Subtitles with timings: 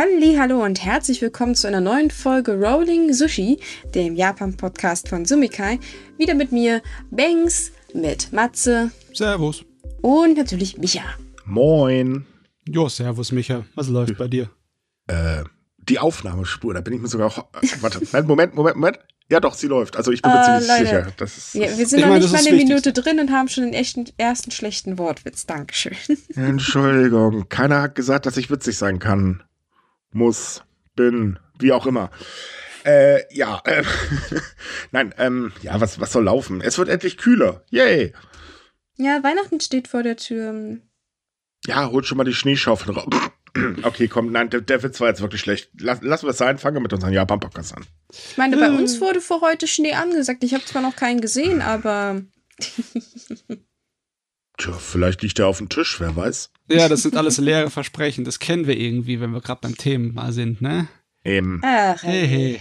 [0.00, 3.60] Halli, hallo und herzlich willkommen zu einer neuen Folge Rolling Sushi,
[3.94, 5.78] dem Japan-Podcast von Sumikai.
[6.16, 6.80] Wieder mit mir,
[7.10, 8.92] Banks, mit Matze.
[9.12, 9.62] Servus.
[10.00, 11.02] Und natürlich Micha.
[11.44, 12.24] Moin.
[12.66, 13.66] Jo, servus, Micha.
[13.74, 14.48] Was läuft bei dir?
[15.06, 15.44] Äh,
[15.76, 17.26] die Aufnahmespur, da bin ich mir sogar.
[17.26, 17.44] Auch,
[17.82, 18.98] warte, Moment, Moment, Moment.
[19.30, 19.98] Ja, doch, sie läuft.
[19.98, 21.12] Also ich bin mir ziemlich Leute, sicher.
[21.18, 23.64] Das ist, wir, wir sind noch meine, nicht mal eine Minute drin und haben schon
[23.64, 25.44] den echten, ersten schlechten Wortwitz.
[25.44, 25.92] Dankeschön.
[26.36, 27.50] Entschuldigung.
[27.50, 29.42] Keiner hat gesagt, dass ich witzig sein kann.
[30.12, 30.62] Muss,
[30.96, 32.10] bin, wie auch immer.
[32.84, 33.84] Äh, ja, äh,
[34.90, 36.60] nein, ähm, ja, was, was soll laufen?
[36.60, 37.64] Es wird endlich kühler.
[37.70, 38.12] Yay!
[38.96, 40.78] Ja, Weihnachten steht vor der Tür.
[41.66, 43.14] Ja, holt schon mal die Schneeschaufel raus.
[43.82, 45.70] Okay, komm, nein, der, der Witz war jetzt wirklich schlecht.
[45.80, 47.84] Lass, lassen wir es sein, fangen wir mit unseren Japan-Podcast an.
[48.12, 49.00] Ich meine, bei uns hm.
[49.00, 50.44] wurde vor heute Schnee angesagt.
[50.44, 52.22] Ich habe zwar noch keinen gesehen, aber.
[54.60, 56.50] Tja, vielleicht liegt er auf dem Tisch, wer weiß.
[56.68, 58.26] Ja, das sind alles leere Versprechen.
[58.26, 60.86] Das kennen wir irgendwie, wenn wir gerade beim Thema sind, ne?
[61.24, 61.62] Eben.
[61.64, 62.28] Ach, hey.
[62.28, 62.60] hey.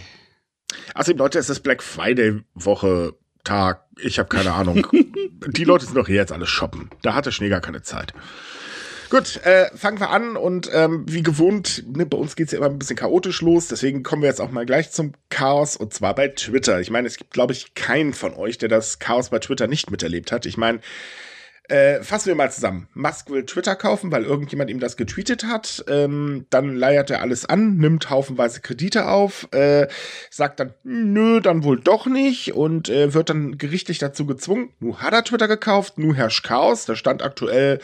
[0.94, 3.84] Außerdem, Leute, es ist Black Friday Woche, Tag.
[4.00, 4.88] Ich habe keine Ahnung.
[5.48, 6.90] Die Leute sind doch hier jetzt alles shoppen.
[7.02, 8.14] Da hatte Schnee gar keine Zeit.
[9.10, 12.68] Gut, äh, fangen wir an und ähm, wie gewohnt, ne, bei uns geht's ja immer
[12.68, 16.14] ein bisschen chaotisch los, deswegen kommen wir jetzt auch mal gleich zum Chaos und zwar
[16.14, 16.80] bei Twitter.
[16.80, 19.90] Ich meine, es gibt, glaube ich, keinen von euch, der das Chaos bei Twitter nicht
[19.90, 20.46] miterlebt hat.
[20.46, 20.80] Ich meine,
[21.70, 22.88] äh, fassen wir mal zusammen.
[22.94, 25.84] Musk will Twitter kaufen, weil irgendjemand ihm das getweetet hat.
[25.88, 29.88] Ähm, dann leiert er alles an, nimmt haufenweise Kredite auf, äh,
[30.30, 34.74] sagt dann, nö, dann wohl doch nicht und äh, wird dann gerichtlich dazu gezwungen.
[34.80, 36.86] Nu hat er Twitter gekauft, nu herrscht Chaos.
[36.86, 37.80] Da stand aktuell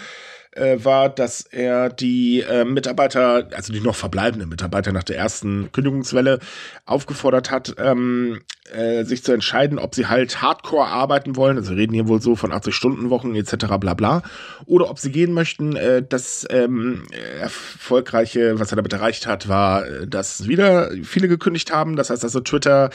[0.56, 5.72] äh, war, dass er die äh, Mitarbeiter, also die noch verbleibenden Mitarbeiter nach der ersten
[5.72, 6.39] Kündigungswelle
[6.86, 8.42] aufgefordert hat, ähm,
[8.73, 12.22] äh, sich zu entscheiden, ob sie halt Hardcore arbeiten wollen, also wir reden hier wohl
[12.22, 13.78] so von 80-Stunden-Wochen etc.
[13.80, 14.23] bla bla,
[14.66, 15.75] oder ob sie gehen möchten.
[15.75, 17.03] Äh, das ähm,
[17.40, 21.96] erfolgreiche, was er damit erreicht hat, war, äh, dass wieder viele gekündigt haben.
[21.96, 22.90] Das heißt also Twitter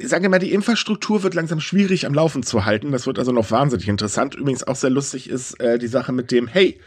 [0.00, 2.92] sagen wir mal, die Infrastruktur wird langsam schwierig am Laufen zu halten.
[2.92, 4.34] Das wird also noch wahnsinnig interessant.
[4.34, 6.78] Übrigens auch sehr lustig ist äh, die Sache mit dem, hey,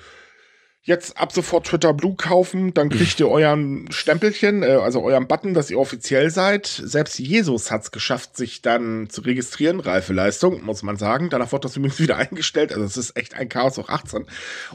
[0.87, 5.53] jetzt ab sofort Twitter Blue kaufen, dann kriegt ihr euren Stempelchen, äh, also euren Button,
[5.53, 6.65] dass ihr offiziell seid.
[6.65, 9.81] Selbst Jesus hat's geschafft, sich dann zu registrieren.
[9.81, 11.29] Reife Leistung, muss man sagen.
[11.29, 12.71] Danach wird das übrigens wieder eingestellt.
[12.71, 14.25] Also es ist echt ein Chaos auch 18.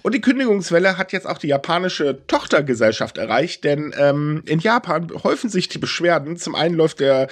[0.02, 5.48] Und die Kündigungswelle hat jetzt auch die japanische Tochtergesellschaft erreicht, denn ähm, in Japan häufen
[5.48, 6.36] sich die Beschwerden.
[6.36, 7.28] Zum einen läuft der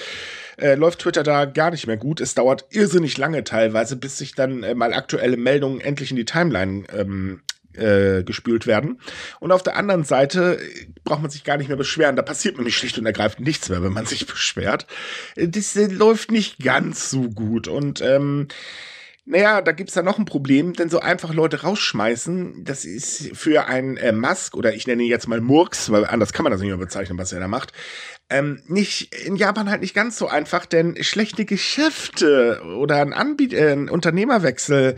[0.56, 2.20] äh, läuft Twitter da gar nicht mehr gut.
[2.20, 6.24] Es dauert irrsinnig lange teilweise, bis sich dann äh, mal aktuelle Meldungen endlich in die
[6.24, 7.42] Timeline ähm,
[7.74, 9.00] äh, gespült werden.
[9.38, 12.16] Und auf der anderen Seite äh, braucht man sich gar nicht mehr beschweren.
[12.16, 14.86] Da passiert nämlich schlicht und ergreifend nichts mehr, wenn man sich beschwert.
[15.36, 17.68] Äh, das äh, läuft nicht ganz so gut.
[17.68, 18.48] Und ähm,
[19.26, 23.66] naja, da gibt's da noch ein Problem, denn so einfach Leute rausschmeißen, das ist für
[23.66, 26.60] einen äh, Musk oder ich nenne ihn jetzt mal Murks, weil anders kann man das
[26.60, 27.72] nicht mehr bezeichnen, was er da macht,
[28.28, 33.52] ähm, nicht in Japan halt nicht ganz so einfach, denn schlechte Geschäfte oder ein, Anbiet
[33.52, 34.96] äh, ein Unternehmerwechsel,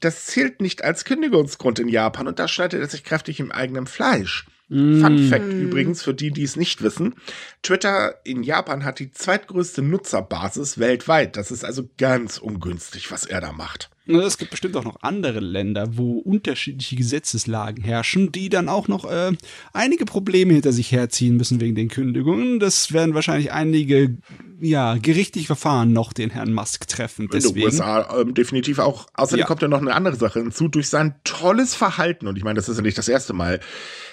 [0.00, 3.86] das zählt nicht als Kündigungsgrund in Japan und da schneidet er sich kräftig im eigenen
[3.86, 4.46] Fleisch.
[4.68, 5.00] Mm.
[5.00, 7.14] Fun Fact übrigens für die, die es nicht wissen.
[7.62, 11.36] Twitter in Japan hat die zweitgrößte Nutzerbasis weltweit.
[11.36, 13.90] Das ist also ganz ungünstig, was er da macht.
[14.06, 19.04] Es gibt bestimmt auch noch andere Länder, wo unterschiedliche Gesetzeslagen herrschen, die dann auch noch
[19.04, 19.32] äh,
[19.72, 22.60] einige Probleme hinter sich herziehen müssen wegen den Kündigungen.
[22.60, 24.16] Das werden wahrscheinlich einige
[24.60, 27.28] ja, gerichtliche Verfahren noch den Herrn Musk treffen.
[27.32, 27.56] Deswegen.
[27.56, 29.06] In den USA äh, definitiv auch.
[29.14, 29.46] Außerdem ja.
[29.46, 30.68] kommt ja noch eine andere Sache hinzu.
[30.68, 33.60] Durch sein tolles Verhalten, und ich meine, das ist ja nicht das erste Mal,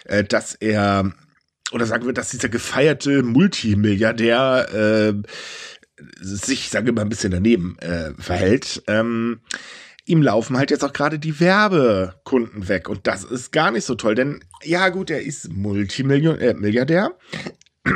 [0.05, 1.11] äh, dass er,
[1.71, 5.13] oder sagen wir, dass dieser gefeierte Multimilliardär äh,
[6.19, 8.83] sich, sagen wir mal, ein bisschen daneben äh, verhält.
[8.87, 9.41] Ähm,
[10.05, 12.89] ihm laufen halt jetzt auch gerade die Werbekunden weg.
[12.89, 17.11] Und das ist gar nicht so toll, denn ja gut, er ist Multimilliardär.
[17.85, 17.91] Äh,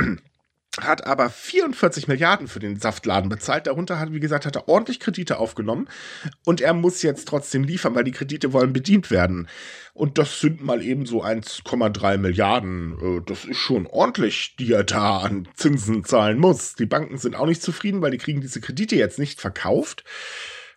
[0.80, 3.68] hat aber 44 Milliarden für den Saftladen bezahlt.
[3.68, 5.90] Darunter hat, wie gesagt, hat er ordentlich Kredite aufgenommen
[6.46, 9.50] und er muss jetzt trotzdem liefern, weil die Kredite wollen bedient werden.
[9.94, 12.98] Und das sind mal eben so 1,3 Milliarden.
[13.02, 16.76] Äh, das ist schon ordentlich, die er da an Zinsen zahlen muss.
[16.76, 20.06] Die Banken sind auch nicht zufrieden, weil die kriegen diese Kredite jetzt nicht verkauft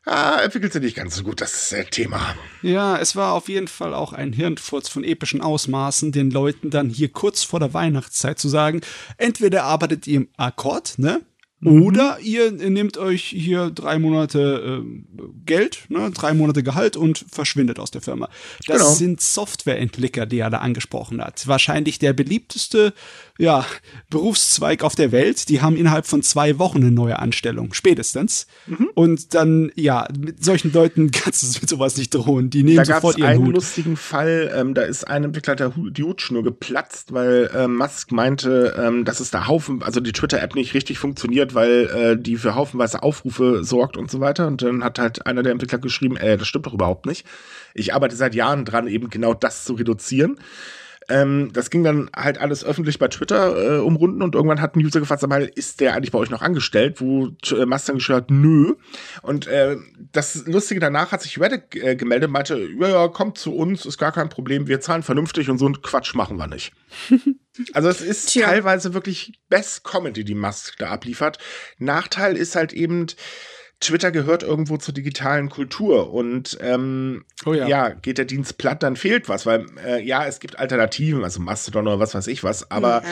[0.05, 2.35] ah, entwickelt sich nicht ganz so gut, das äh, Thema.
[2.63, 6.89] Ja, es war auf jeden Fall auch ein Hirnfurz von epischen Ausmaßen, den Leuten dann
[6.89, 8.81] hier kurz vor der Weihnachtszeit zu sagen,
[9.19, 11.23] entweder arbeitet ihr im Akkord, ne?
[11.65, 11.83] Mhm.
[11.83, 17.79] Oder ihr nehmt euch hier drei Monate äh, Geld, ne, drei Monate Gehalt und verschwindet
[17.79, 18.29] aus der Firma.
[18.67, 18.91] Das genau.
[18.91, 21.47] sind Softwareentwickler, die er da angesprochen hat.
[21.47, 22.93] Wahrscheinlich der beliebteste
[23.37, 23.67] ja,
[24.11, 25.49] Berufszweig auf der Welt.
[25.49, 28.47] Die haben innerhalb von zwei Wochen eine neue Anstellung, spätestens.
[28.67, 28.91] Mhm.
[28.95, 32.51] Und dann, ja, mit solchen Leuten kannst du mit sowas nicht drohen.
[32.51, 33.55] Die nehmen da sofort ihren einen Hut.
[33.57, 38.75] lustigen Fall, ähm, da ist ein Entwickler der die Hutschnur geplatzt, weil äh, Musk meinte,
[38.79, 42.55] ähm, dass es da Haufen, also die Twitter-App nicht richtig funktioniert, weil äh, die für
[42.55, 44.47] haufenweise Aufrufe sorgt und so weiter.
[44.47, 47.27] Und dann hat halt einer der Entwickler geschrieben, äh, das stimmt doch überhaupt nicht.
[47.75, 50.39] Ich arbeite seit Jahren dran, eben genau das zu reduzieren.
[51.09, 54.85] Ähm, das ging dann halt alles öffentlich bei Twitter äh, umrunden und irgendwann hat ein
[54.85, 57.01] User gefragt, sag mal, ist der eigentlich bei euch noch angestellt?
[57.01, 58.75] Wo äh, Mustang geschrieben hat, nö.
[59.23, 59.77] Und äh,
[60.13, 63.99] das Lustige danach hat sich Reddit äh, gemeldet, meinte, ja, ja, kommt zu uns, ist
[63.99, 66.73] gar kein Problem, wir zahlen vernünftig und so einen Quatsch machen wir nicht.
[67.73, 68.47] Also es ist Tja.
[68.47, 71.39] teilweise wirklich Best Comedy, die Musk da abliefert.
[71.79, 73.07] Nachteil ist halt eben,
[73.85, 77.69] Twitter gehört irgendwo zur digitalen Kultur und ähm, oh ja.
[77.69, 77.89] ja.
[77.91, 81.87] geht der Dienst platt, dann fehlt was, weil äh, ja, es gibt Alternativen, also Mastodon
[81.87, 83.03] oder was weiß ich was, aber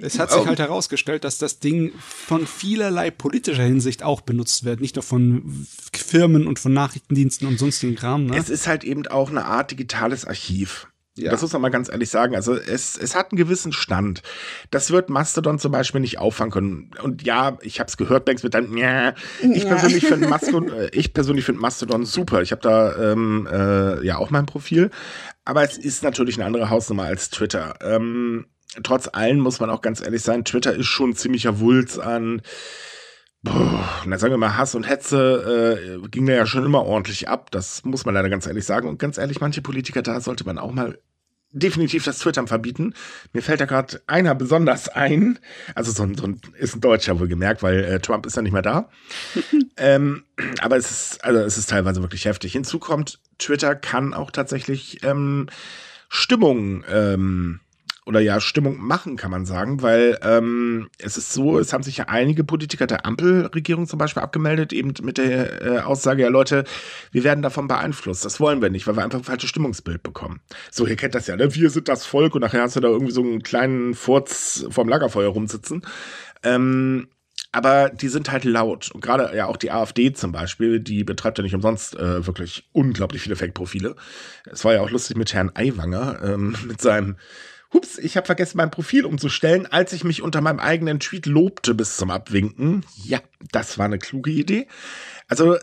[0.00, 4.80] es hat sich halt herausgestellt, dass das Ding von vielerlei politischer Hinsicht auch benutzt wird,
[4.80, 8.26] nicht nur von Firmen und von Nachrichtendiensten und sonstigen Kram.
[8.26, 8.36] Ne?
[8.36, 10.88] Es ist halt eben auch eine Art digitales Archiv.
[11.18, 11.30] Ja.
[11.30, 12.36] Das muss man mal ganz ehrlich sagen.
[12.36, 14.22] Also es, es hat einen gewissen Stand.
[14.70, 16.90] Das wird Mastodon zum Beispiel nicht auffangen können.
[17.02, 19.14] Und ja, ich habe es gehört, Banks wird dann, ja.
[19.40, 19.68] Ich ja.
[19.70, 22.42] persönlich finde Mastodon, äh, ich persönlich finde Mastodon super.
[22.42, 24.90] Ich habe da ähm, äh, ja auch mein Profil.
[25.46, 27.76] Aber es ist natürlich eine andere Hausnummer als Twitter.
[27.80, 28.46] Ähm,
[28.82, 32.42] trotz allem muss man auch ganz ehrlich sein, Twitter ist schon ein ziemlicher Wulz an
[33.46, 37.28] Boah, na sagen wir mal, Hass und Hetze äh, ging da ja schon immer ordentlich
[37.28, 37.50] ab.
[37.52, 38.88] Das muss man leider ganz ehrlich sagen.
[38.88, 40.98] Und ganz ehrlich, manche Politiker, da sollte man auch mal
[41.52, 42.94] definitiv das Twittern verbieten.
[43.32, 45.38] Mir fällt da gerade einer besonders ein.
[45.76, 48.52] Also so ein, so ein ist ein Deutscher wohlgemerkt, weil äh, Trump ist ja nicht
[48.52, 48.90] mehr da.
[49.76, 50.24] ähm,
[50.60, 52.52] aber es ist, also es ist teilweise wirklich heftig.
[52.52, 55.46] Hinzu kommt, Twitter kann auch tatsächlich ähm,
[56.08, 57.60] Stimmung ähm,
[58.06, 61.96] oder ja Stimmung machen, kann man sagen, weil ähm, es ist so, es haben sich
[61.98, 66.64] ja einige Politiker der Ampelregierung zum Beispiel abgemeldet, eben mit der äh, Aussage, ja Leute,
[67.10, 70.40] wir werden davon beeinflusst, das wollen wir nicht, weil wir einfach ein falsches Stimmungsbild bekommen.
[70.70, 71.52] So, ihr kennt das ja, ne?
[71.54, 74.88] Wir sind das Volk und nachher hast du da irgendwie so einen kleinen Furz vorm
[74.88, 75.82] Lagerfeuer rumsitzen.
[76.44, 77.08] Ähm,
[77.50, 78.90] aber die sind halt laut.
[78.92, 82.68] Und gerade ja auch die AfD zum Beispiel, die betreibt ja nicht umsonst äh, wirklich
[82.72, 83.96] unglaublich viele Fake-Profile.
[84.44, 87.16] Es war ja auch lustig mit Herrn Aiwanger, ähm, mit seinem
[87.72, 91.74] Hups, ich habe vergessen, mein Profil umzustellen, als ich mich unter meinem eigenen Tweet lobte
[91.74, 92.84] bis zum Abwinken.
[93.04, 93.20] Ja,
[93.52, 94.68] das war eine kluge Idee.
[95.28, 95.56] Also,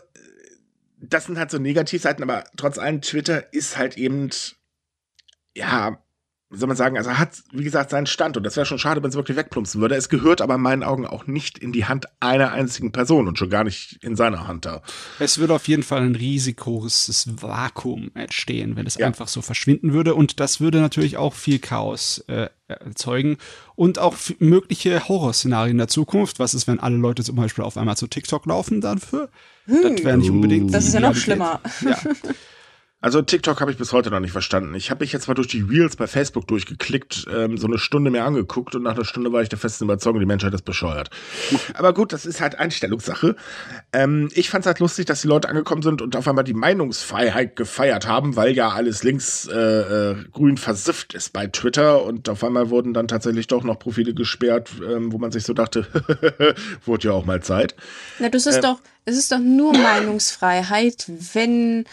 [0.98, 4.30] das sind halt so Negativseiten, aber trotz allem, Twitter ist halt eben,
[5.54, 6.02] ja,
[6.54, 8.78] wie soll man sagen, also er hat, wie gesagt, seinen Stand und das wäre schon
[8.78, 9.96] schade, wenn es wirklich wegplumpsen würde.
[9.96, 13.38] Es gehört aber in meinen Augen auch nicht in die Hand einer einzigen Person und
[13.38, 14.82] schon gar nicht in seiner Hand da.
[15.18, 19.06] Es würde auf jeden Fall ein risikoses Vakuum entstehen, wenn es ja.
[19.06, 23.36] einfach so verschwinden würde und das würde natürlich auch viel Chaos äh, erzeugen
[23.74, 26.38] und auch mögliche Horrorszenarien der Zukunft.
[26.38, 29.28] Was ist, wenn alle Leute zum Beispiel auf einmal zu TikTok laufen dafür?
[29.66, 29.82] Hm.
[29.82, 30.72] Das wäre nicht unbedingt.
[30.72, 31.60] Das ist ja noch schlimmer.
[31.82, 31.98] Ja.
[33.04, 34.74] Also TikTok habe ich bis heute noch nicht verstanden.
[34.74, 38.10] Ich habe mich jetzt mal durch die Reels bei Facebook durchgeklickt, ähm, so eine Stunde
[38.10, 41.10] mir angeguckt und nach einer Stunde war ich der festen Überzeugung, die Menschheit ist bescheuert.
[41.74, 43.36] Aber gut, das ist halt Einstellungssache.
[43.92, 46.54] Ähm, ich fand es halt lustig, dass die Leute angekommen sind und auf einmal die
[46.54, 52.30] Meinungsfreiheit gefeiert haben, weil ja alles links äh, äh, grün versifft ist bei Twitter und
[52.30, 55.86] auf einmal wurden dann tatsächlich doch noch Profile gesperrt, ähm, wo man sich so dachte,
[56.86, 57.74] wurde ja auch mal Zeit.
[58.18, 61.04] Na, das ist ähm, doch, es ist doch nur Meinungsfreiheit,
[61.34, 61.84] wenn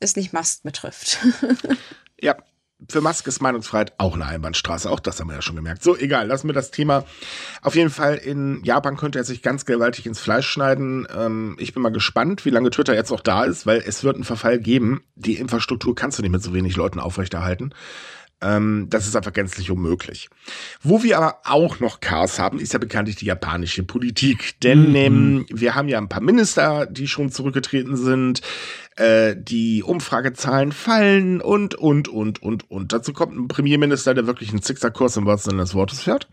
[0.00, 1.18] es nicht Musk betrifft.
[2.20, 2.36] ja,
[2.88, 4.88] für Musk ist Meinungsfreiheit auch eine Einbahnstraße.
[4.88, 5.82] Auch das haben wir ja schon gemerkt.
[5.82, 7.04] So, egal, lassen wir das Thema.
[7.60, 11.06] Auf jeden Fall in Japan könnte er sich ganz gewaltig ins Fleisch schneiden.
[11.14, 14.14] Ähm, ich bin mal gespannt, wie lange Twitter jetzt noch da ist, weil es wird
[14.14, 15.02] einen Verfall geben.
[15.16, 17.74] Die Infrastruktur kannst du nicht mit so wenig Leuten aufrechterhalten.
[18.40, 20.28] Ähm, das ist einfach gänzlich unmöglich.
[20.82, 24.60] Wo wir aber auch noch Chaos haben, ist ja bekanntlich die japanische Politik.
[24.60, 24.96] Denn mhm.
[24.96, 28.40] ähm, wir haben ja ein paar Minister, die schon zurückgetreten sind.
[28.96, 32.92] Äh, die Umfragezahlen fallen und, und, und, und, und.
[32.92, 36.28] Dazu kommt ein Premierminister, der wirklich einen Zickzackkurs im wahrsten Sinne des Wortes fährt.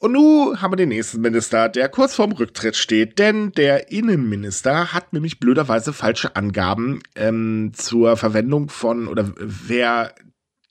[0.00, 4.94] Und nun haben wir den nächsten Minister, der kurz vorm Rücktritt steht, denn der Innenminister
[4.94, 10.14] hat nämlich blöderweise falsche Angaben ähm, zur Verwendung von oder wer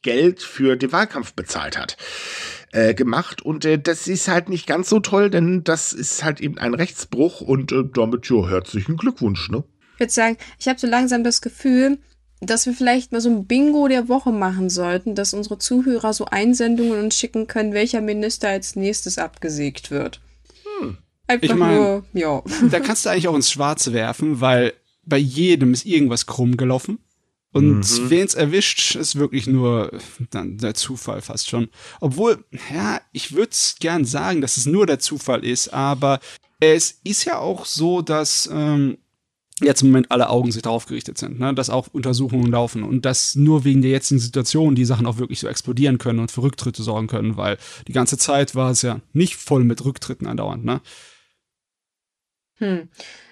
[0.01, 1.97] Geld für den Wahlkampf bezahlt hat,
[2.71, 3.41] äh, gemacht.
[3.41, 6.73] Und äh, das ist halt nicht ganz so toll, denn das ist halt eben ein
[6.73, 9.63] Rechtsbruch und äh, damit, ja, herzlichen Glückwunsch, ne?
[9.95, 11.99] Ich würde sagen, ich habe so langsam das Gefühl,
[12.41, 16.25] dass wir vielleicht mal so ein Bingo der Woche machen sollten, dass unsere Zuhörer so
[16.25, 20.21] Einsendungen uns schicken können, welcher Minister als nächstes abgesägt wird.
[20.79, 20.97] Hm.
[21.27, 22.41] Einfach ich mein, nur, ja.
[22.71, 24.73] Da kannst du eigentlich auch ins Schwarze werfen, weil
[25.05, 26.99] bei jedem ist irgendwas krumm gelaufen.
[27.51, 28.09] Und mhm.
[28.09, 29.91] wen es erwischt, ist wirklich nur
[30.29, 31.69] dann der Zufall fast schon.
[31.99, 36.19] Obwohl, ja, ich würde gern sagen, dass es nur der Zufall ist, aber
[36.59, 38.99] es ist ja auch so, dass ähm,
[39.61, 41.53] jetzt im Moment alle Augen sich darauf gerichtet sind, ne?
[41.53, 45.39] dass auch Untersuchungen laufen und dass nur wegen der jetzigen Situation die Sachen auch wirklich
[45.39, 49.01] so explodieren können und für Rücktritte sorgen können, weil die ganze Zeit war es ja
[49.13, 50.81] nicht voll mit Rücktritten andauernd, ne?
[52.57, 52.89] Hm.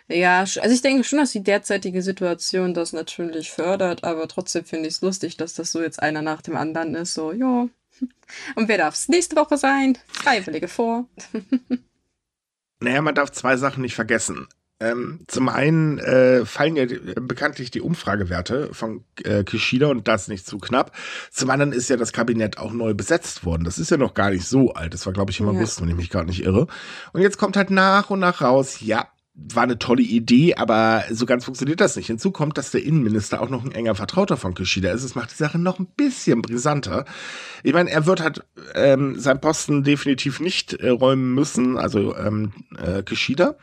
[0.09, 4.87] Ja, also ich denke schon, dass die derzeitige Situation das natürlich fördert, aber trotzdem finde
[4.87, 7.13] ich es lustig, dass das so jetzt einer nach dem anderen ist.
[7.13, 7.67] So, ja.
[8.55, 9.97] Und wer darf es nächste Woche sein?
[10.07, 11.07] Freiwillige vor.
[12.79, 14.47] naja, man darf zwei Sachen nicht vergessen.
[14.79, 16.85] Ähm, zum einen äh, fallen ja
[17.19, 20.95] bekanntlich die Umfragewerte von äh, Kishida und das nicht zu knapp.
[21.31, 23.63] Zum anderen ist ja das Kabinett auch neu besetzt worden.
[23.63, 24.93] Das ist ja noch gar nicht so alt.
[24.93, 25.83] Das war, glaube ich, im August, ja.
[25.83, 26.67] wenn ich mich gerade nicht irre.
[27.11, 31.25] Und jetzt kommt halt nach und nach raus, ja, war eine tolle Idee, aber so
[31.27, 32.07] ganz funktioniert das nicht.
[32.07, 35.03] Hinzu kommt, dass der Innenminister auch noch ein enger Vertrauter von Kishida ist.
[35.03, 37.05] Das macht die Sache noch ein bisschen brisanter.
[37.63, 42.51] Ich meine, er wird halt ähm, seinen Posten definitiv nicht äh, räumen müssen, also ähm,
[42.77, 43.57] äh, Kishida.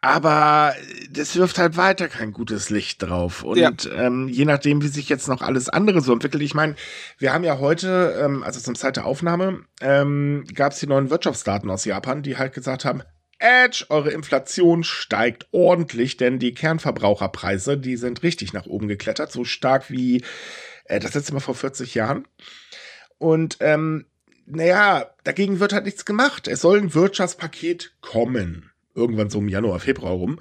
[0.00, 0.74] Aber
[1.10, 3.42] das wirft halt weiter kein gutes Licht drauf.
[3.42, 3.72] Und ja.
[3.96, 6.76] ähm, je nachdem, wie sich jetzt noch alles andere so entwickelt, ich meine,
[7.18, 11.10] wir haben ja heute, ähm, also zum Zeit der Aufnahme, ähm, gab es die neuen
[11.10, 13.02] Wirtschaftsdaten aus Japan, die halt gesagt haben,
[13.38, 19.44] Edge, eure Inflation steigt ordentlich, denn die Kernverbraucherpreise, die sind richtig nach oben geklettert, so
[19.44, 20.24] stark wie
[20.84, 22.26] äh, das letzte Mal vor 40 Jahren.
[23.18, 24.06] Und ähm,
[24.46, 26.48] naja, dagegen wird halt nichts gemacht.
[26.48, 28.70] Es soll ein Wirtschaftspaket kommen.
[28.94, 30.40] Irgendwann so im Januar, Februar rum.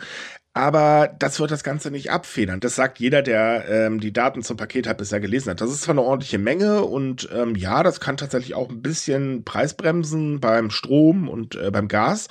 [0.53, 2.59] Aber das wird das Ganze nicht abfedern.
[2.59, 5.61] Das sagt jeder, der ähm, die Daten zum Paket hat bisher gelesen hat.
[5.61, 9.43] Das ist zwar eine ordentliche Menge und ähm, ja, das kann tatsächlich auch ein bisschen
[9.43, 12.27] Preisbremsen beim Strom und äh, beim Gas.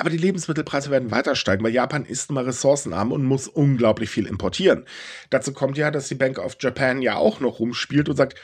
[0.00, 4.26] Aber die Lebensmittelpreise werden weiter steigen, weil Japan ist mal ressourcenarm und muss unglaublich viel
[4.26, 4.84] importieren.
[5.28, 8.36] Dazu kommt ja, dass die Bank of Japan ja auch noch rumspielt und sagt,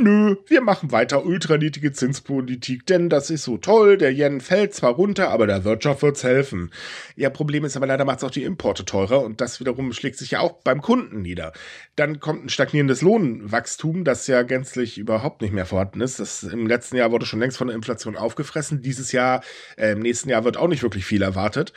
[0.00, 4.92] nö, wir machen weiter ultraniedrige Zinspolitik, denn das ist so toll, der Yen fällt zwar
[4.92, 6.70] runter, aber der Wirtschaft wird's helfen.
[7.16, 10.30] Ihr Problem ist aber leider macht's auch die Importe teurer und das wiederum schlägt sich
[10.30, 11.52] ja auch beim Kunden nieder.
[11.96, 16.20] Dann kommt ein stagnierendes Lohnwachstum, das ja gänzlich überhaupt nicht mehr vorhanden ist.
[16.20, 18.80] Das im letzten Jahr wurde schon längst von der Inflation aufgefressen.
[18.80, 19.42] Dieses Jahr,
[19.76, 21.72] äh, im nächsten Jahr wird auch nicht wirklich unglaublich viel erwartet.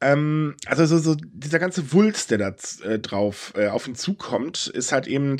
[0.00, 4.68] Ähm, also so, so dieser ganze Wulst, der da äh, drauf äh, auf ihn zukommt,
[4.68, 5.36] ist halt eben,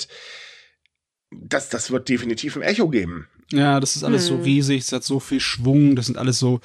[1.31, 3.29] das, das wird definitiv ein Echo geben.
[3.53, 4.39] Ja, das ist alles hm.
[4.39, 6.61] so riesig, es hat so viel Schwung, das sind alles so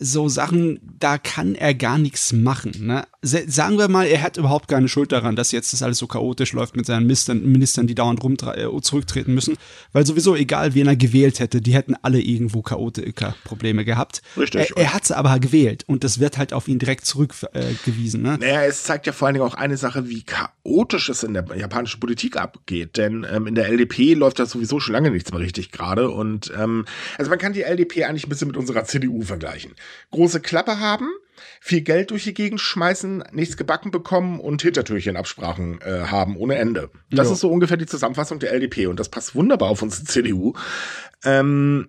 [0.00, 2.72] so Sachen, da kann er gar nichts machen.
[2.80, 3.06] Ne?
[3.22, 6.52] Sagen wir mal, er hat überhaupt keine Schuld daran, dass jetzt das alles so chaotisch
[6.52, 9.56] läuft mit seinen Ministern, Ministern die dauernd rum äh, zurücktreten müssen,
[9.92, 14.22] weil sowieso egal, wen er gewählt hätte, die hätten alle irgendwo Chaotiker-Probleme gehabt.
[14.36, 14.72] Richtig.
[14.76, 18.24] Er, er hat sie aber gewählt und das wird halt auf ihn direkt zurückgewiesen.
[18.24, 18.38] Äh, ne?
[18.38, 21.44] Naja, es zeigt ja vor allen Dingen auch eine Sache, wie chaotisch es in der
[21.56, 25.40] japanischen Politik abgeht, denn ähm, in der LDP läuft das sowieso schon lange nichts mehr
[25.40, 26.84] richtig gerade und ähm,
[27.18, 29.74] also man kann die LDP eigentlich ein bisschen mit unserer CDU vergleichen vergleichen.
[30.10, 31.08] Große Klappe haben,
[31.60, 36.90] viel Geld durch die Gegend schmeißen, nichts gebacken bekommen und Hintertürchenabsprachen äh, haben ohne Ende.
[37.10, 37.34] Das jo.
[37.34, 40.54] ist so ungefähr die Zusammenfassung der LDP und das passt wunderbar auf unsere CDU.
[41.24, 41.88] Ähm,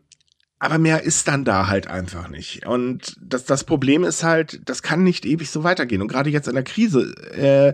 [0.60, 2.66] aber mehr ist dann da halt einfach nicht.
[2.66, 6.02] Und das, das Problem ist halt, das kann nicht ewig so weitergehen.
[6.02, 7.74] Und gerade jetzt in der Krise äh,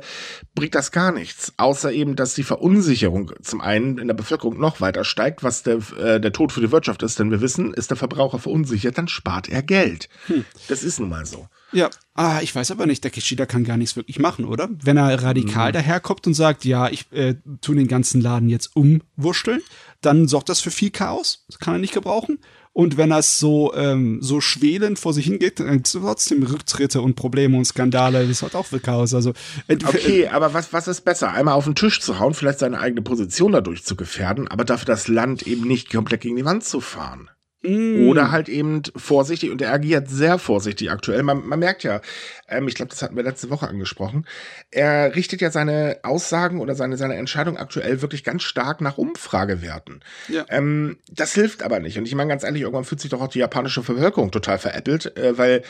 [0.54, 1.54] bringt das gar nichts.
[1.56, 5.78] Außer eben, dass die Verunsicherung zum einen in der Bevölkerung noch weiter steigt, was der,
[5.98, 7.20] äh, der Tod für die Wirtschaft ist.
[7.20, 10.10] Denn wir wissen, ist der Verbraucher verunsichert, dann spart er Geld.
[10.28, 10.44] Hm.
[10.68, 11.48] Das ist nun mal so.
[11.72, 14.70] Ja, ah, ich weiß aber nicht, der Kishida kann gar nichts wirklich machen, oder?
[14.84, 15.74] Wenn er radikal mhm.
[15.74, 19.62] daherkommt und sagt, ja, ich äh, tu den ganzen Laden jetzt umwurschteln,
[20.02, 21.46] dann sorgt das für viel Chaos.
[21.48, 22.38] Das kann er nicht gebrauchen.
[22.74, 27.02] Und wenn das so, ähm, so schwelend vor sich hingeht, dann gibt es trotzdem Rücktritte
[27.02, 28.28] und Probleme und Skandale.
[28.28, 29.14] Das hat auch für Chaos.
[29.14, 29.34] Also,
[29.70, 31.32] okay, aber was, was ist besser?
[31.32, 34.88] Einmal auf den Tisch zu hauen, vielleicht seine eigene Position dadurch zu gefährden, aber dafür
[34.88, 37.30] das Land eben nicht komplett gegen die Wand zu fahren.
[37.64, 38.10] Mm.
[38.10, 41.24] Oder halt eben vorsichtig, und er agiert sehr vorsichtig aktuell.
[41.24, 42.02] Man, man merkt ja,
[42.50, 44.28] ähm, ich glaube, das hatten wir letzte Woche angesprochen,
[44.70, 50.04] er richtet ja seine Aussagen oder seine, seine Entscheidung aktuell wirklich ganz stark nach Umfragewerten.
[50.28, 50.46] Ja.
[50.50, 51.98] Ähm, das hilft aber nicht.
[51.98, 55.16] Und ich meine ganz ehrlich, irgendwann fühlt sich doch auch die japanische Bevölkerung total veräppelt,
[55.18, 55.64] äh, weil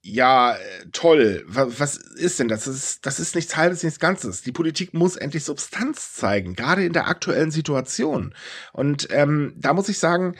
[0.00, 0.56] ja,
[0.92, 1.44] toll.
[1.46, 2.64] Was ist denn das?
[2.64, 4.42] Das ist, das ist nichts Halbes, nichts Ganzes.
[4.42, 8.34] Die Politik muss endlich Substanz zeigen, gerade in der aktuellen Situation.
[8.72, 10.36] Und ähm, da muss ich sagen,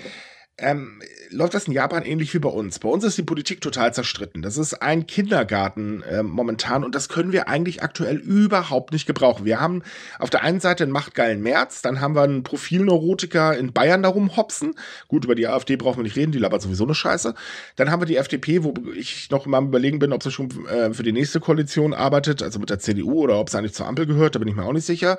[0.58, 1.00] ähm,
[1.30, 2.80] läuft das in Japan ähnlich wie bei uns.
[2.80, 4.42] Bei uns ist die Politik total zerstritten.
[4.42, 9.44] Das ist ein Kindergarten äh, momentan und das können wir eigentlich aktuell überhaupt nicht gebrauchen.
[9.44, 9.82] Wir haben
[10.18, 14.36] auf der einen Seite einen machtgeilen März, dann haben wir einen Profilneurotiker in Bayern darum
[14.36, 14.74] hopsen.
[15.06, 17.34] Gut, über die AfD brauchen wir nicht reden, die labert sowieso eine Scheiße.
[17.76, 20.92] Dann haben wir die FDP, wo ich noch mal überlegen bin, ob sie schon äh,
[20.92, 24.06] für die nächste Koalition arbeitet, also mit der CDU oder ob sie eigentlich zur Ampel
[24.06, 25.18] gehört, da bin ich mir auch nicht sicher.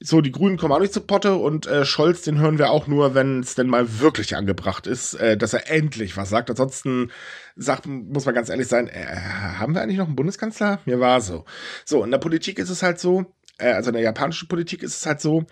[0.00, 2.86] So, die Grünen kommen auch nicht zu Potte und äh, Scholz, den hören wir auch
[2.86, 6.50] nur, wenn es denn mal wirklich angebracht ist, äh, dass er endlich was sagt.
[6.50, 7.10] Ansonsten
[7.56, 9.16] sagt, muss man ganz ehrlich sein, äh,
[9.58, 10.80] haben wir eigentlich noch einen Bundeskanzler?
[10.84, 11.44] Mir war so.
[11.84, 14.96] So, in der Politik ist es halt so, äh, also in der japanischen Politik ist
[14.96, 15.44] es halt so,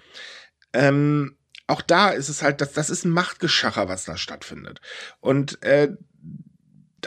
[0.73, 4.81] ähm, auch da ist es halt, das, das ist ein Machtgeschacher, was da stattfindet.
[5.21, 5.89] Und äh,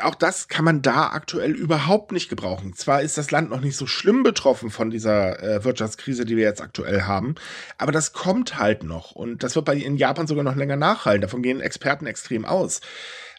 [0.01, 2.73] auch das kann man da aktuell überhaupt nicht gebrauchen.
[2.73, 6.43] Zwar ist das Land noch nicht so schlimm betroffen von dieser äh, Wirtschaftskrise, die wir
[6.43, 7.35] jetzt aktuell haben,
[7.77, 11.21] aber das kommt halt noch und das wird bei in Japan sogar noch länger nachhalten.
[11.21, 12.81] Davon gehen Experten extrem aus.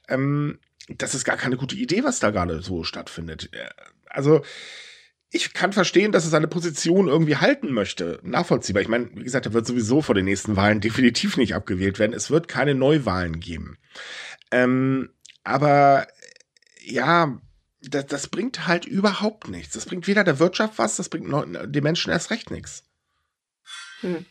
[0.08, 3.50] Ähm, das ist gar keine gute Idee, was da gerade so stattfindet.
[3.52, 3.68] Äh,
[4.08, 4.42] also
[5.32, 8.18] ich kann verstehen, dass er seine Position irgendwie halten möchte.
[8.22, 8.82] Nachvollziehbar.
[8.82, 12.14] Ich meine, wie gesagt, er wird sowieso vor den nächsten Wahlen definitiv nicht abgewählt werden.
[12.14, 13.78] Es wird keine Neuwahlen geben.
[14.50, 15.10] Ähm,
[15.44, 16.08] aber
[16.90, 17.38] ja,
[17.82, 19.74] das, das bringt halt überhaupt nichts.
[19.74, 22.84] Das bringt weder der Wirtschaft was, das bringt den Menschen erst recht nichts.
[24.00, 24.24] Hm.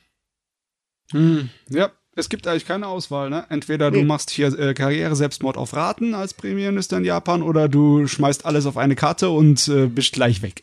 [1.12, 3.46] Hm, ja, es gibt eigentlich keine Auswahl, ne?
[3.50, 8.46] Entweder du machst hier äh, Karriere-Selbstmord auf Raten als Premierminister in Japan oder du schmeißt
[8.46, 10.62] alles auf eine Karte und äh, bist gleich weg.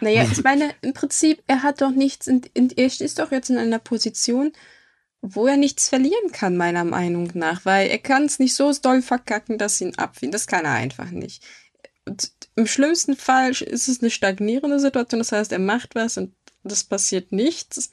[0.00, 3.50] Naja, ich meine, im Prinzip, er hat doch nichts, in, in, er ist doch jetzt
[3.50, 4.52] in einer Position,
[5.26, 9.00] wo er nichts verlieren kann, meiner Meinung nach, weil er kann es nicht so doll
[9.00, 10.32] verkacken, dass ihn abwiegen.
[10.32, 11.42] Das kann er einfach nicht.
[12.06, 16.34] Und Im schlimmsten Fall ist es eine stagnierende Situation, das heißt, er macht was und
[16.62, 17.90] das passiert nichts.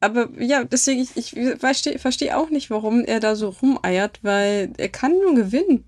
[0.00, 4.72] Aber ja, deswegen, ich, ich verstehe versteh auch nicht, warum er da so rumeiert, weil
[4.78, 5.84] er kann nur gewinnen.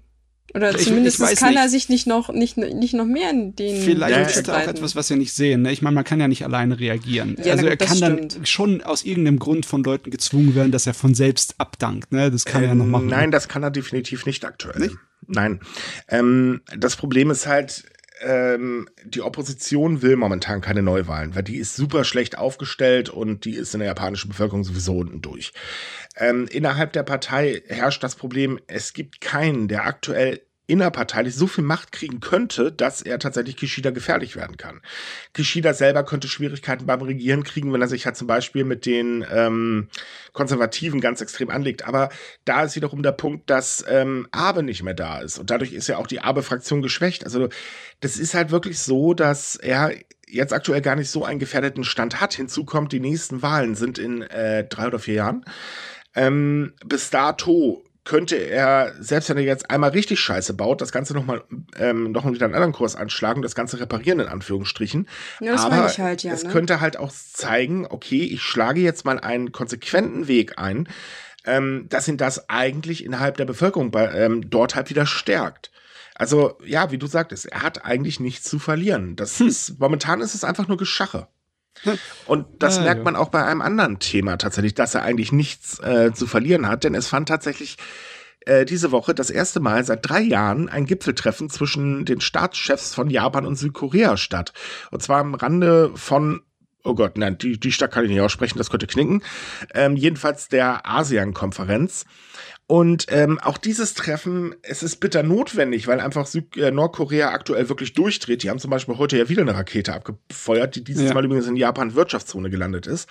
[0.57, 1.59] Oder ich, zumindest ich kann nicht.
[1.59, 3.83] er sich nicht noch, nicht, nicht noch mehr in den.
[3.83, 5.63] Vielleicht ja, ist da auch etwas, was wir nicht sehen.
[5.63, 5.73] Ne?
[5.73, 7.37] Ich meine, man kann ja nicht alleine reagieren.
[7.45, 10.87] Ja, also gut, er kann dann schon aus irgendeinem Grund von Leuten gezwungen werden, dass
[10.87, 12.11] er von selbst abdankt.
[12.11, 12.31] Ne?
[12.31, 13.09] Das kann ähm, er ja noch machen.
[13.09, 14.81] Nein, das kann er definitiv nicht aktuell.
[14.81, 14.97] Nicht?
[15.27, 15.61] Nein.
[16.09, 17.85] Ähm, das Problem ist halt,
[18.21, 23.55] ähm, die Opposition will momentan keine Neuwahlen, weil die ist super schlecht aufgestellt und die
[23.55, 25.53] ist in der japanischen Bevölkerung sowieso unten durch.
[26.17, 31.65] Ähm, innerhalb der Partei herrscht das Problem, es gibt keinen, der aktuell innerparteilich so viel
[31.65, 34.81] Macht kriegen könnte, dass er tatsächlich Kishida gefährlich werden kann.
[35.33, 39.25] Kishida selber könnte Schwierigkeiten beim Regieren kriegen, wenn er sich halt zum Beispiel mit den
[39.31, 39.89] ähm,
[40.33, 41.87] Konservativen ganz extrem anlegt.
[41.87, 42.09] Aber
[42.45, 45.39] da ist wiederum der Punkt, dass ähm, Abe nicht mehr da ist.
[45.39, 47.25] Und dadurch ist ja auch die Abe-Fraktion geschwächt.
[47.25, 47.49] Also
[48.01, 49.93] das ist halt wirklich so, dass er
[50.27, 52.35] jetzt aktuell gar nicht so einen gefährdeten Stand hat.
[52.35, 55.45] Hinzu kommt, die nächsten Wahlen sind in äh, drei oder vier Jahren.
[56.17, 61.13] Ähm, bis dato könnte er, selbst wenn er jetzt einmal richtig Scheiße baut, das Ganze
[61.13, 61.43] nochmal
[61.77, 65.09] ähm, noch wieder einen anderen Kurs anschlagen, das Ganze reparieren in Anführungsstrichen.
[65.41, 66.51] Ja, das Aber ich halt, ja, es ne?
[66.51, 70.89] könnte halt auch zeigen, okay, ich schlage jetzt mal einen konsequenten Weg ein,
[71.45, 75.73] ähm, dass ihn das eigentlich innerhalb der Bevölkerung bei, ähm, dort halt wieder stärkt.
[76.15, 79.17] Also, ja, wie du sagtest, er hat eigentlich nichts zu verlieren.
[79.17, 79.49] Das hm.
[79.49, 81.29] ist, momentan ist es einfach nur Geschache.
[82.27, 85.79] Und das ah, merkt man auch bei einem anderen Thema tatsächlich, dass er eigentlich nichts
[85.81, 87.77] äh, zu verlieren hat, denn es fand tatsächlich
[88.47, 93.11] äh, diese Woche das erste Mal seit drei Jahren ein Gipfeltreffen zwischen den Staatschefs von
[93.11, 94.53] Japan und Südkorea statt.
[94.91, 96.43] Und zwar am Rande von
[96.85, 99.25] Oh Gott, nein, die, die Stadt kann ich nicht aussprechen, das könnte knicken.
[99.75, 102.05] Ähm, jedenfalls der ASEAN-Konferenz.
[102.69, 107.69] Und ähm, auch dieses Treffen, es ist bitter notwendig, weil einfach Süd äh, Nordkorea aktuell
[107.69, 108.43] wirklich durchdreht.
[108.43, 111.15] Die haben zum Beispiel heute ja wieder eine Rakete abgefeuert, die dieses ja.
[111.15, 113.09] Mal übrigens in Japan Wirtschaftszone gelandet ist.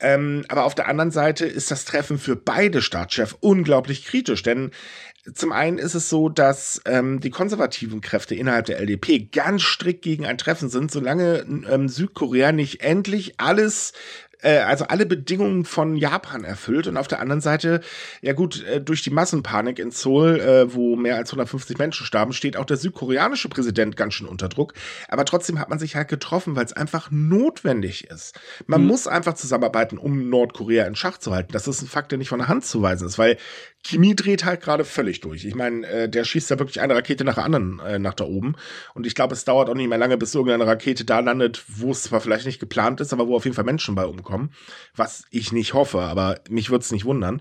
[0.00, 4.72] Ähm, aber auf der anderen Seite ist das Treffen für beide Staatschefs unglaublich kritisch, denn
[5.34, 10.02] zum einen ist es so, dass ähm, die konservativen Kräfte innerhalb der LDP ganz strikt
[10.02, 13.92] gegen ein Treffen sind, solange ähm, Südkorea nicht endlich alles
[14.42, 17.80] äh, also alle Bedingungen von Japan erfüllt und auf der anderen Seite,
[18.22, 22.32] ja gut, äh, durch die Massenpanik in Seoul, äh, wo mehr als 150 Menschen starben,
[22.32, 24.74] steht auch der südkoreanische Präsident ganz schön unter Druck.
[25.08, 28.38] Aber trotzdem hat man sich halt getroffen, weil es einfach notwendig ist.
[28.66, 28.88] Man mhm.
[28.88, 31.52] muss einfach zusammenarbeiten, um Nordkorea in Schach zu halten.
[31.52, 33.36] Das ist ein Fakt, der nicht von der Hand zu weisen ist, weil
[33.82, 35.44] Chemie dreht halt gerade völlig durch.
[35.44, 38.24] Ich meine, äh, der schießt ja wirklich eine Rakete nach der anderen äh, nach da
[38.24, 38.54] oben.
[38.94, 41.90] Und ich glaube, es dauert auch nicht mehr lange, bis irgendeine Rakete da landet, wo
[41.90, 44.52] es zwar vielleicht nicht geplant ist, aber wo auf jeden Fall Menschen bei umkommen.
[44.94, 47.40] Was ich nicht hoffe, aber mich würde es nicht wundern.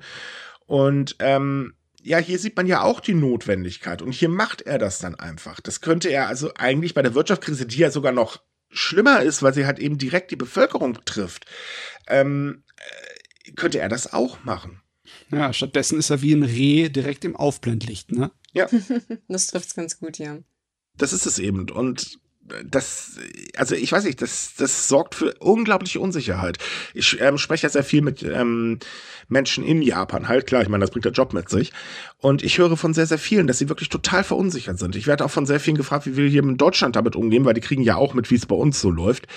[0.65, 4.01] Und ähm, ja, hier sieht man ja auch die Notwendigkeit.
[4.01, 5.59] Und hier macht er das dann einfach.
[5.59, 9.53] Das könnte er also eigentlich bei der Wirtschaftskrise, die ja sogar noch schlimmer ist, weil
[9.53, 11.45] sie halt eben direkt die Bevölkerung trifft,
[12.07, 14.81] ähm, äh, könnte er das auch machen.
[15.31, 18.31] Ja, stattdessen ist er wie ein Reh direkt im Aufblendlicht, ne?
[18.53, 18.67] Ja.
[19.27, 20.39] das trifft's ganz gut, ja.
[20.97, 21.69] Das ist es eben.
[21.69, 22.19] Und
[22.65, 23.17] das,
[23.57, 26.57] also ich weiß nicht, das, das sorgt für unglaubliche Unsicherheit.
[26.93, 28.79] Ich ähm, spreche ja sehr viel mit ähm,
[29.27, 31.71] Menschen in Japan, halt klar, ich meine, das bringt der Job mit sich.
[32.17, 34.95] Und ich höre von sehr, sehr vielen, dass sie wirklich total verunsichert sind.
[34.95, 37.53] Ich werde auch von sehr vielen gefragt, wie wir hier in Deutschland damit umgehen, weil
[37.53, 39.27] die kriegen ja auch mit, wie es bei uns so läuft.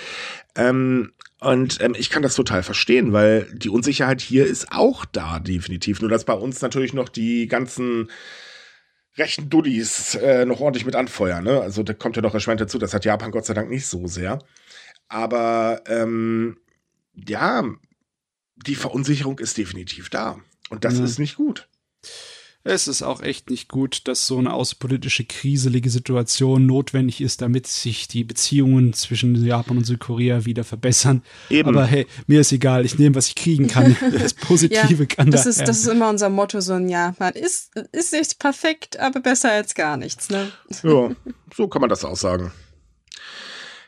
[0.55, 1.11] Ähm,
[1.43, 6.01] und ähm, ich kann das total verstehen, weil die Unsicherheit hier ist auch da, definitiv.
[6.01, 8.09] Nur dass bei uns natürlich noch die ganzen
[9.17, 11.43] rechten Duddies äh, noch ordentlich mit anfeuern.
[11.43, 11.61] Ne?
[11.61, 12.79] Also da kommt ja noch erschwert dazu.
[12.79, 14.39] Das hat Japan Gott sei Dank nicht so sehr.
[15.07, 16.57] Aber ähm,
[17.13, 17.63] ja,
[18.55, 20.39] die Verunsicherung ist definitiv da.
[20.69, 21.03] Und das ja.
[21.03, 21.67] ist nicht gut.
[22.65, 27.67] Es ist auch echt nicht gut, dass so eine außenpolitische kriselige Situation notwendig ist, damit
[27.67, 31.23] sich die Beziehungen zwischen Japan und Südkorea wieder verbessern.
[31.49, 31.67] Eben.
[31.67, 33.95] Aber hey, mir ist egal, ich nehme, was ich kriegen kann.
[34.13, 37.33] Das Positive ja, kann das da ist, Das ist immer unser Motto, so ein Japan.
[37.33, 40.51] Ist, ist nicht perfekt, aber besser als gar nichts, ne?
[40.83, 41.09] Ja,
[41.55, 42.51] so kann man das auch sagen.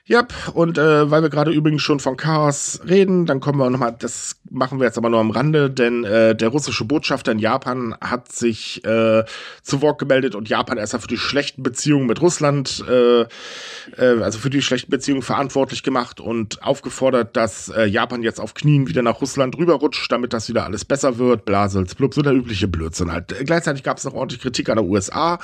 [0.08, 3.96] Ja, und äh, weil wir gerade übrigens schon von Chaos reden, dann kommen wir nochmal,
[3.98, 7.96] das machen wir jetzt aber nur am Rande, denn äh, der russische Botschafter in Japan
[8.00, 9.24] hat sich äh,
[9.64, 14.38] zu Wort gemeldet und Japan erstmal für die schlechten Beziehungen mit Russland, äh, äh, also
[14.38, 19.02] für die schlechten Beziehungen verantwortlich gemacht und aufgefordert, dass äh, Japan jetzt auf Knien wieder
[19.02, 23.12] nach Russland rüberrutscht, damit das wieder alles besser wird, Blasels, blub, so der übliche Blödsinn
[23.12, 23.34] halt.
[23.44, 25.40] Gleichzeitig gab es noch ordentlich Kritik an der USA.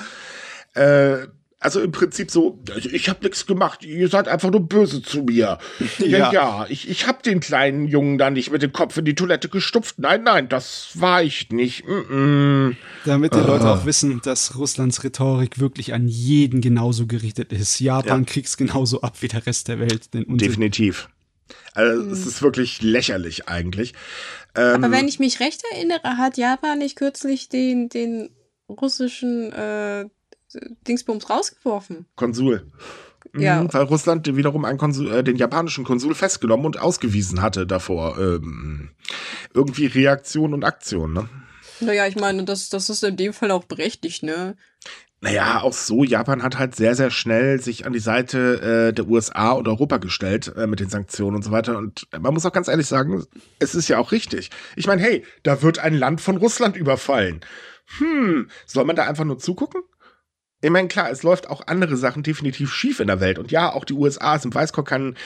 [0.74, 1.26] Äh,
[1.62, 2.58] also im Prinzip so,
[2.90, 5.58] ich habe nichts gemacht, ihr seid einfach nur böse zu mir.
[5.98, 9.04] Ja, ja, ja ich, ich habe den kleinen Jungen da nicht mit dem Kopf in
[9.04, 9.98] die Toilette gestupft.
[9.98, 11.86] Nein, nein, das war ich nicht.
[11.86, 12.76] Mm -mm.
[13.04, 13.46] Damit die uh.
[13.46, 17.78] Leute auch wissen, dass Russlands Rhetorik wirklich an jeden genauso gerichtet ist.
[17.78, 18.26] Japan ja.
[18.26, 20.08] kriegt's genauso ab wie der Rest der Welt.
[20.12, 21.08] Definitiv.
[21.74, 23.94] Also es ist wirklich lächerlich eigentlich.
[24.54, 28.30] Ähm, Aber wenn ich mich recht erinnere, hat Japan nicht kürzlich den, den
[28.68, 30.06] russischen äh,
[30.86, 32.06] Dingsbums rausgeworfen.
[32.16, 32.70] Konsul.
[33.36, 33.62] Ja.
[33.62, 38.18] Mhm, weil Russland wiederum Konsul, äh, den japanischen Konsul festgenommen und ausgewiesen hatte davor.
[38.18, 38.90] Ähm,
[39.54, 41.28] irgendwie Reaktion und Aktion, ne?
[41.80, 44.56] Naja, ich meine, das, das ist in dem Fall auch berechtigt, ne?
[45.20, 49.06] Naja, auch so, Japan hat halt sehr, sehr schnell sich an die Seite äh, der
[49.06, 51.78] USA und Europa gestellt äh, mit den Sanktionen und so weiter.
[51.78, 53.24] Und man muss auch ganz ehrlich sagen,
[53.60, 54.50] es ist ja auch richtig.
[54.74, 57.40] Ich meine, hey, da wird ein Land von Russland überfallen.
[57.98, 59.82] Hm, soll man da einfach nur zugucken?
[60.64, 63.40] Ich meine, klar, es läuft auch andere Sachen definitiv schief in der Welt.
[63.40, 65.16] Und ja, auch die USA sind Weißkopf kann,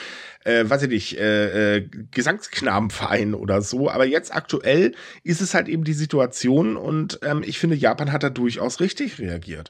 [0.43, 3.87] äh, weiß ich nicht, äh, äh, Gesangsknabenverein oder so.
[3.87, 8.23] Aber jetzt aktuell ist es halt eben die Situation und ähm, ich finde, Japan hat
[8.23, 9.69] da durchaus richtig reagiert.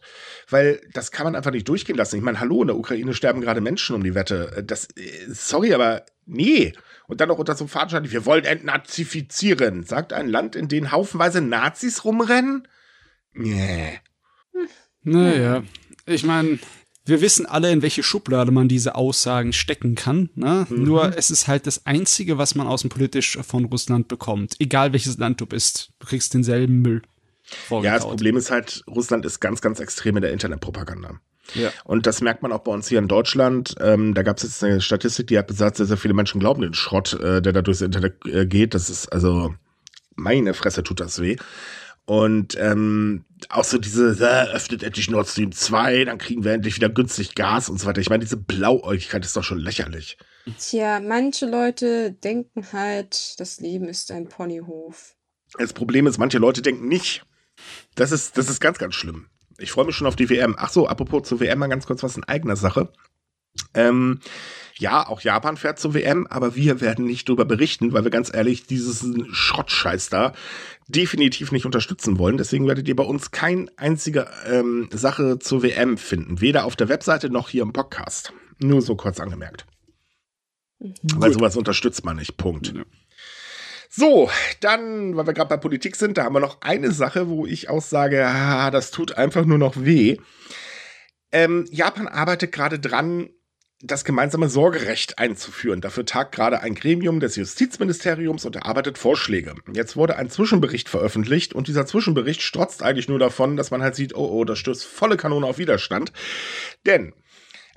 [0.49, 2.15] Weil das kann man einfach nicht durchgehen lassen.
[2.15, 4.53] Ich meine, hallo, in der Ukraine sterben gerade Menschen um die Wette.
[4.55, 6.71] Äh, das, äh, sorry, aber nee.
[7.07, 9.83] Und dann noch unter so einem Fadenschein, wir wollen entnazifizieren.
[9.83, 12.69] Sagt ein Land, in dem haufenweise Nazis rumrennen?
[13.33, 13.99] Nee.
[14.53, 14.69] Hm.
[15.07, 15.63] Naja,
[16.05, 16.59] ich meine,
[17.05, 20.29] wir wissen alle, in welche Schublade man diese Aussagen stecken kann.
[20.35, 20.67] Ne?
[20.69, 20.83] Mhm.
[20.83, 24.55] Nur es ist halt das Einzige, was man außenpolitisch von Russland bekommt.
[24.59, 27.01] Egal welches Land du bist, du kriegst denselben Müll.
[27.69, 31.21] Ja, das Problem ist halt, Russland ist ganz, ganz extrem in der Internetpropaganda.
[31.53, 31.69] Ja.
[31.85, 33.75] Und das merkt man auch bei uns hier in Deutschland.
[33.79, 36.61] Ähm, da gab es jetzt eine Statistik, die hat besagt, sehr, sehr viele Menschen glauben
[36.61, 38.73] den Schrott, äh, der da durchs Internet äh, geht.
[38.73, 39.55] Das ist also,
[40.15, 41.37] meine Fresse tut das weh.
[42.07, 46.77] Und ähm, auch so diese, äh, öffnet endlich Nord Stream 2, dann kriegen wir endlich
[46.77, 47.99] wieder günstig Gas und so weiter.
[47.99, 50.17] Ich meine, diese Blauäugigkeit ist doch schon lächerlich.
[50.57, 55.15] Tja, manche Leute denken halt, das Leben ist ein Ponyhof.
[55.57, 57.25] Das Problem ist, manche Leute denken nicht.
[57.95, 59.27] Das ist, das ist ganz, ganz schlimm.
[59.57, 60.55] Ich freue mich schon auf die WM.
[60.57, 62.89] Ach so, apropos zur WM mal ganz kurz was in eigener Sache.
[63.73, 64.21] Ähm,
[64.77, 68.31] ja, auch Japan fährt zur WM, aber wir werden nicht darüber berichten, weil wir ganz
[68.33, 70.33] ehrlich dieses Schrottscheiß da
[70.87, 72.37] definitiv nicht unterstützen wollen.
[72.37, 76.41] Deswegen werdet ihr bei uns kein einzige ähm, Sache zur WM finden.
[76.41, 78.33] Weder auf der Webseite noch hier im Podcast.
[78.59, 79.65] Nur so kurz angemerkt.
[80.79, 80.93] Mhm.
[81.15, 82.37] Weil sowas unterstützt man nicht.
[82.37, 82.73] Punkt.
[82.73, 82.83] Ja.
[83.89, 87.45] So, dann, weil wir gerade bei Politik sind, da haben wir noch eine Sache, wo
[87.45, 90.17] ich auch sage, ah, das tut einfach nur noch weh.
[91.31, 93.29] Ähm, Japan arbeitet gerade dran,
[93.81, 95.81] das gemeinsame Sorgerecht einzuführen.
[95.81, 99.53] Dafür tagt gerade ein Gremium des Justizministeriums und erarbeitet Vorschläge.
[99.71, 103.95] Jetzt wurde ein Zwischenbericht veröffentlicht und dieser Zwischenbericht strotzt eigentlich nur davon, dass man halt
[103.95, 106.11] sieht, oh, oh, das stößt volle Kanone auf Widerstand.
[106.85, 107.13] Denn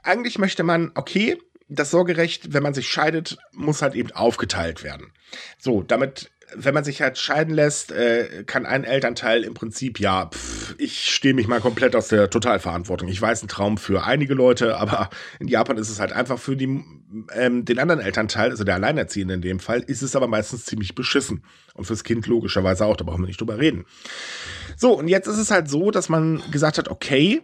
[0.03, 1.37] eigentlich möchte man, okay,
[1.69, 5.13] das Sorgerecht, wenn man sich scheidet, muss halt eben aufgeteilt werden.
[5.59, 10.27] So, damit wenn man sich halt scheiden lässt, äh, kann ein Elternteil im Prinzip, ja,
[10.27, 13.09] pff, ich stehe mich mal komplett aus der Totalverantwortung.
[13.09, 16.57] Ich weiß, ein Traum für einige Leute, aber in Japan ist es halt einfach für
[16.57, 16.83] die,
[17.35, 20.95] ähm, den anderen Elternteil, also der Alleinerziehende in dem Fall, ist es aber meistens ziemlich
[20.95, 21.45] beschissen.
[21.75, 23.85] Und fürs Kind logischerweise auch, da brauchen wir nicht drüber reden.
[24.77, 27.43] So, und jetzt ist es halt so, dass man gesagt hat, okay,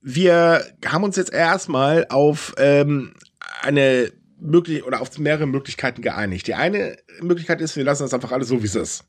[0.00, 3.14] wir haben uns jetzt erstmal auf ähm,
[3.62, 6.46] eine möglich oder auf mehrere Möglichkeiten geeinigt.
[6.46, 9.04] Die eine Möglichkeit ist, wir lassen das einfach alles so, wie es ist.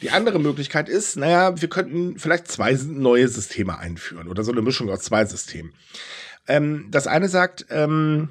[0.00, 4.62] Die andere Möglichkeit ist, naja, wir könnten vielleicht zwei neue Systeme einführen oder so eine
[4.62, 5.72] Mischung aus zwei Systemen.
[6.48, 8.30] Ähm, das eine sagt, ähm,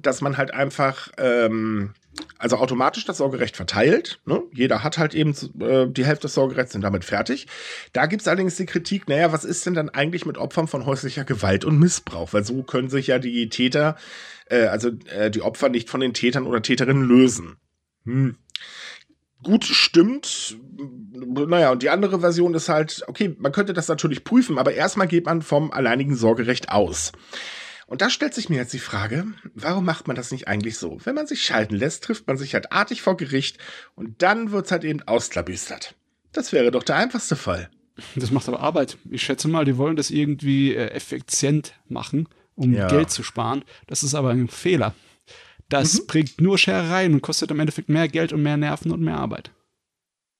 [0.00, 1.94] dass man halt einfach ähm,
[2.38, 4.20] also automatisch das Sorgerecht verteilt.
[4.24, 4.42] Ne?
[4.52, 7.46] Jeder hat halt eben äh, die Hälfte des Sorgerechts und damit fertig.
[7.92, 10.86] Da gibt es allerdings die Kritik, naja, was ist denn dann eigentlich mit Opfern von
[10.86, 12.32] häuslicher Gewalt und Missbrauch?
[12.32, 13.96] Weil so können sich ja die Täter,
[14.46, 17.56] äh, also äh, die Opfer nicht von den Tätern oder Täterinnen lösen.
[18.04, 18.36] Hm.
[19.42, 20.56] Gut, stimmt.
[21.12, 25.06] Naja, und die andere Version ist halt, okay, man könnte das natürlich prüfen, aber erstmal
[25.06, 27.12] geht man vom alleinigen Sorgerecht aus.
[27.86, 30.98] Und da stellt sich mir jetzt die Frage, warum macht man das nicht eigentlich so?
[31.04, 33.58] Wenn man sich schalten lässt, trifft man sich halt artig vor Gericht
[33.94, 35.94] und dann wird's halt eben ausklabüstert.
[36.32, 37.70] Das wäre doch der einfachste Fall.
[38.16, 38.96] Das macht aber Arbeit.
[39.10, 42.88] Ich schätze mal, die wollen das irgendwie äh, effizient machen, um ja.
[42.88, 43.64] Geld zu sparen.
[43.86, 44.94] Das ist aber ein Fehler.
[45.68, 46.06] Das mhm.
[46.06, 49.50] bringt nur Scherereien und kostet im Endeffekt mehr Geld und mehr Nerven und mehr Arbeit.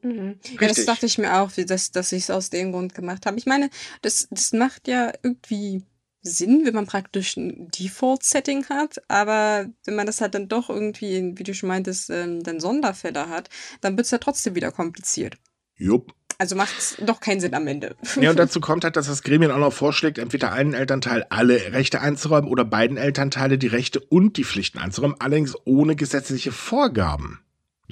[0.03, 0.39] Mhm.
[0.61, 3.39] Ja, das dachte ich mir auch, dass, dass ich es aus dem Grund gemacht habe.
[3.39, 3.71] Ich meine,
[4.03, 5.83] das, das macht ja irgendwie
[6.21, 11.33] Sinn, wenn man praktisch ein Default-Setting hat, aber wenn man das halt dann doch irgendwie,
[11.37, 13.51] wie du schon meintest, ähm, dann Sonderfälle hat,
[13.83, 15.37] dann wird es ja trotzdem wieder kompliziert.
[15.77, 16.15] Jupp.
[16.39, 17.97] Also macht es doch keinen Sinn am Ende.
[18.21, 21.73] Ja, und dazu kommt halt, dass das Gremium auch noch vorschlägt, entweder einen Elternteil alle
[21.73, 27.41] Rechte einzuräumen oder beiden Elternteile die Rechte und die Pflichten einzuräumen, allerdings ohne gesetzliche Vorgaben.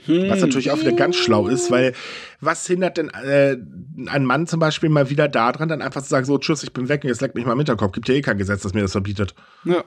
[0.05, 0.31] Hm.
[0.31, 1.95] Was natürlich auch wieder ganz schlau ist, weil
[2.41, 3.59] was hindert denn äh,
[4.07, 6.89] ein Mann zum Beispiel mal wieder daran, dann einfach zu sagen, so, tschüss, ich bin
[6.89, 7.93] weg und jetzt leck mich mal im Hinterkopf.
[7.93, 9.35] Gibt ja eh kein Gesetz, das mir das verbietet.
[9.65, 9.85] Ja.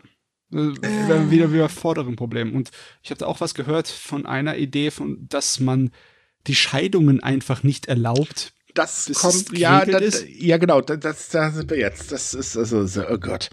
[0.53, 2.55] Äh, wieder wieder vorderen Problem.
[2.55, 2.69] Und
[3.01, 5.89] ich habe da auch was gehört von einer Idee, von dass man
[6.47, 8.53] die Scheidungen einfach nicht erlaubt.
[8.73, 12.11] Das kommt, ja, das, ja, genau, das, das sind wir jetzt.
[12.11, 13.49] Das ist also, so, oh Gott.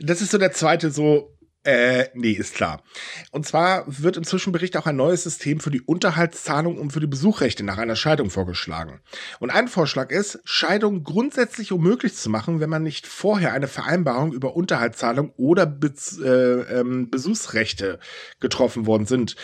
[0.00, 1.38] Das ist so der zweite so
[1.68, 2.82] äh, nee, ist klar.
[3.30, 7.06] Und zwar wird im Zwischenbericht auch ein neues System für die Unterhaltszahlung und für die
[7.06, 9.00] Besuchrechte nach einer Scheidung vorgeschlagen.
[9.38, 14.32] Und ein Vorschlag ist, Scheidung grundsätzlich unmöglich zu machen, wenn man nicht vorher eine Vereinbarung
[14.32, 15.92] über Unterhaltszahlung oder Be
[16.24, 17.98] äh, ähm, Besuchsrechte
[18.40, 19.36] getroffen worden sind,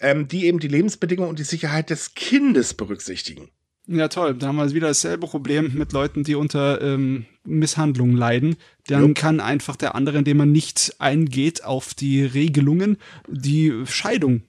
[0.00, 3.50] ähm, die eben die Lebensbedingungen und die Sicherheit des Kindes berücksichtigen.
[3.86, 4.34] Ja, toll.
[4.34, 8.56] Da haben wir wieder dasselbe Problem mit Leuten, die unter ähm, Misshandlungen leiden.
[8.86, 9.16] Dann Jupp.
[9.16, 14.42] kann einfach der andere, indem man nicht eingeht auf die Regelungen, die Scheidung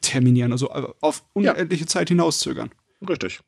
[0.00, 1.88] terminieren, also äh, auf unendliche ja.
[1.88, 2.70] Zeit hinauszögern.
[3.06, 3.40] Richtig.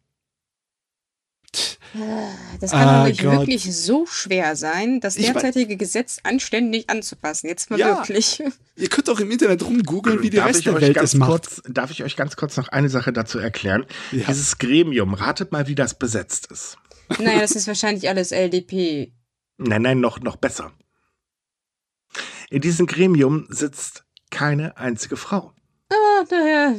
[2.60, 7.48] Das kann ah, doch wirklich so schwer sein, das derzeitige ich Gesetz anständig anzupassen.
[7.48, 8.42] Jetzt mal ja, wirklich.
[8.76, 11.30] Ihr könnt doch im Internet rumgoogeln, wie die darf Rest der Welt es macht.
[11.30, 13.86] Kurz, darf ich euch ganz kurz noch eine Sache dazu erklären?
[14.12, 14.26] Ja.
[14.28, 16.78] Dieses Gremium, ratet mal, wie das besetzt ist.
[17.18, 19.12] Naja, das ist wahrscheinlich alles LDP.
[19.58, 20.72] Nein, nein, noch, noch besser.
[22.50, 25.52] In diesem Gremium sitzt keine einzige Frau.
[26.16, 26.74] Ah, daher,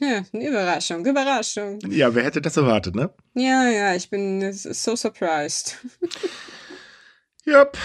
[0.00, 1.78] ja, Überraschung, Überraschung.
[1.88, 3.10] Ja, wer hätte das erwartet, ne?
[3.34, 5.78] Ja, ja, ich bin so surprised.
[7.44, 7.76] Yep.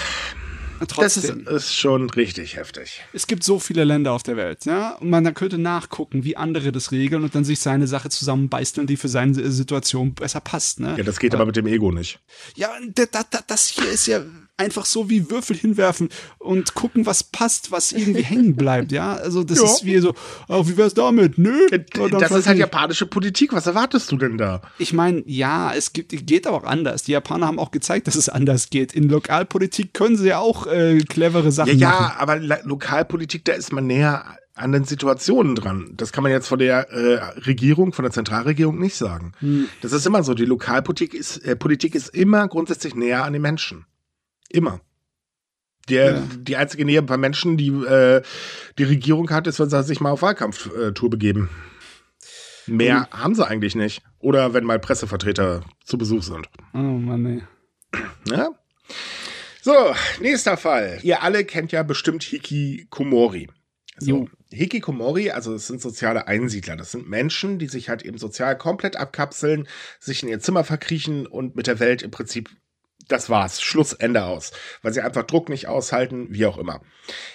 [0.87, 1.45] Trotzdem.
[1.45, 3.03] Das ist, ist, schon richtig heftig.
[3.11, 4.91] Es gibt so viele Länder auf der Welt, ja.
[4.97, 8.97] Und man könnte nachgucken, wie andere das regeln und dann sich seine Sache zusammenbeißeln, die
[8.97, 10.93] für seine Situation besser passt, ne?
[10.95, 12.19] Ja, das geht aber, aber mit dem Ego nicht.
[12.55, 12.69] Ja,
[13.47, 14.23] das hier ist ja
[14.57, 19.13] einfach so wie Würfel hinwerfen und gucken, was passt, was irgendwie hängen bleibt, ja.
[19.13, 19.65] Also das ja.
[19.65, 20.13] ist wie so,
[20.49, 21.37] oh, wie wär's damit?
[21.37, 21.67] Nö.
[22.11, 23.53] Das ist halt japanische Politik.
[23.53, 24.61] Was erwartest du denn da?
[24.79, 27.03] Ich meine, ja, es gibt, geht aber auch anders.
[27.03, 28.93] Die Japaner haben auch gezeigt, dass es anders geht.
[28.93, 32.05] In Lokalpolitik können sie ja auch äh, clevere Sachen ja, machen.
[32.15, 35.93] Ja, aber Lokalpolitik, da ist man näher an den Situationen dran.
[35.95, 39.33] Das kann man jetzt von der äh, Regierung, von der Zentralregierung nicht sagen.
[39.39, 39.67] Hm.
[39.81, 40.33] Das ist immer so.
[40.33, 43.85] Die Lokalpolitik ist, äh, Politik ist immer grundsätzlich näher an den Menschen.
[44.49, 44.81] Immer.
[45.89, 46.23] Der, ja.
[46.37, 48.21] Die einzige Nähe bei Menschen, die äh,
[48.77, 51.49] die Regierung hat, ist, wenn sie sich mal auf Wahlkampftour begeben.
[52.67, 53.23] Mehr mhm.
[53.23, 54.01] haben sie eigentlich nicht.
[54.19, 56.49] Oder wenn mal Pressevertreter zu Besuch sind.
[56.73, 57.43] Oh Mann, nee.
[58.29, 58.49] Ja?
[59.61, 59.73] So,
[60.21, 60.99] nächster Fall.
[61.03, 63.49] Ihr alle kennt ja bestimmt Hikikomori.
[63.99, 66.75] So, Hikikomori, also das sind soziale Einsiedler.
[66.75, 69.67] Das sind Menschen, die sich halt eben sozial komplett abkapseln,
[69.99, 72.49] sich in ihr Zimmer verkriechen und mit der Welt im Prinzip
[73.07, 73.61] das war's.
[73.61, 74.51] Schluss, Ende aus.
[74.81, 76.81] Weil sie einfach Druck nicht aushalten, wie auch immer.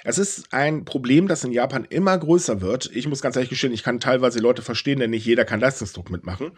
[0.04, 2.90] Es ist ein Problem, das in Japan immer größer wird.
[2.94, 6.10] Ich muss ganz ehrlich gestehen, ich kann teilweise Leute verstehen, denn nicht jeder kann Leistungsdruck
[6.10, 6.52] mitmachen.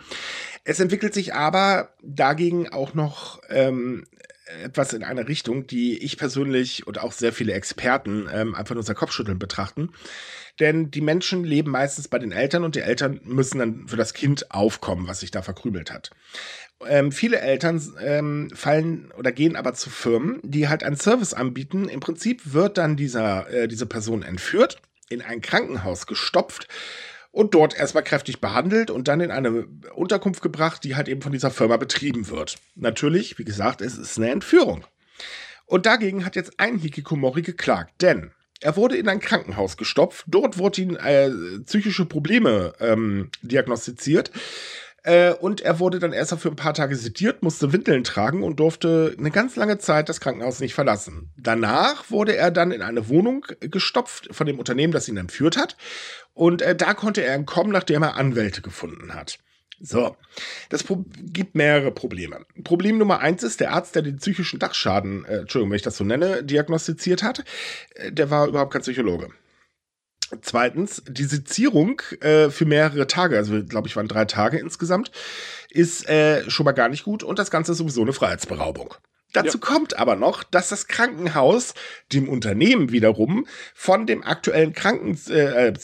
[0.65, 4.05] Es entwickelt sich aber dagegen auch noch ähm,
[4.63, 8.81] etwas in eine Richtung, die ich persönlich und auch sehr viele Experten ähm, einfach nur
[8.81, 9.91] unser Kopfschütteln betrachten.
[10.61, 14.15] Denn die Menschen leben meistens bei den Eltern und die Eltern müssen dann für das
[14.15, 16.11] Kind aufkommen, was sich da verkrümelt hat.
[16.87, 21.89] Ähm, viele Eltern ähm, fallen oder gehen aber zu Firmen, die halt einen Service anbieten.
[21.89, 26.69] Im Prinzip wird dann dieser, äh, diese Person entführt, in ein Krankenhaus gestopft
[27.31, 31.33] und dort erstmal kräftig behandelt und dann in eine Unterkunft gebracht, die halt eben von
[31.33, 32.57] dieser Firma betrieben wird.
[32.75, 34.85] Natürlich, wie gesagt, es ist eine Entführung.
[35.67, 40.25] Und dagegen hat jetzt ein Hikikomori geklagt, denn er wurde in ein Krankenhaus gestopft.
[40.29, 41.31] Dort wurden ihm äh,
[41.65, 44.31] psychische Probleme ähm, diagnostiziert.
[45.05, 48.59] Äh, und er wurde dann erst für ein paar Tage sediert, musste Windeln tragen und
[48.59, 51.31] durfte eine ganz lange Zeit das Krankenhaus nicht verlassen.
[51.37, 55.77] Danach wurde er dann in eine Wohnung gestopft von dem Unternehmen, das ihn entführt hat.
[56.33, 59.39] Und äh, da konnte er entkommen, nachdem er Anwälte gefunden hat.
[59.81, 60.17] So,
[60.71, 62.47] das Pro gibt mehrere Probleme.
[62.63, 65.99] Problem Nummer eins ist, der Arzt, der den psychischen Dachschaden, äh, Entschuldigung, wenn ich das
[65.99, 67.45] so nenne, diagnostiziert hat,
[67.95, 69.29] äh, der war überhaupt kein Psychologe.
[70.43, 75.11] Zweitens, die Sezierung äh, für mehrere Tage, also glaube ich waren drei Tage insgesamt,
[75.71, 78.95] ist äh, schon mal gar nicht gut und das Ganze ist sowieso eine Freiheitsberaubung.
[79.35, 79.67] Dazu ja.
[79.67, 81.75] kommt aber noch, dass das Krankenhaus
[82.13, 85.75] dem Unternehmen wiederum von dem aktuellen Kranken äh, äh,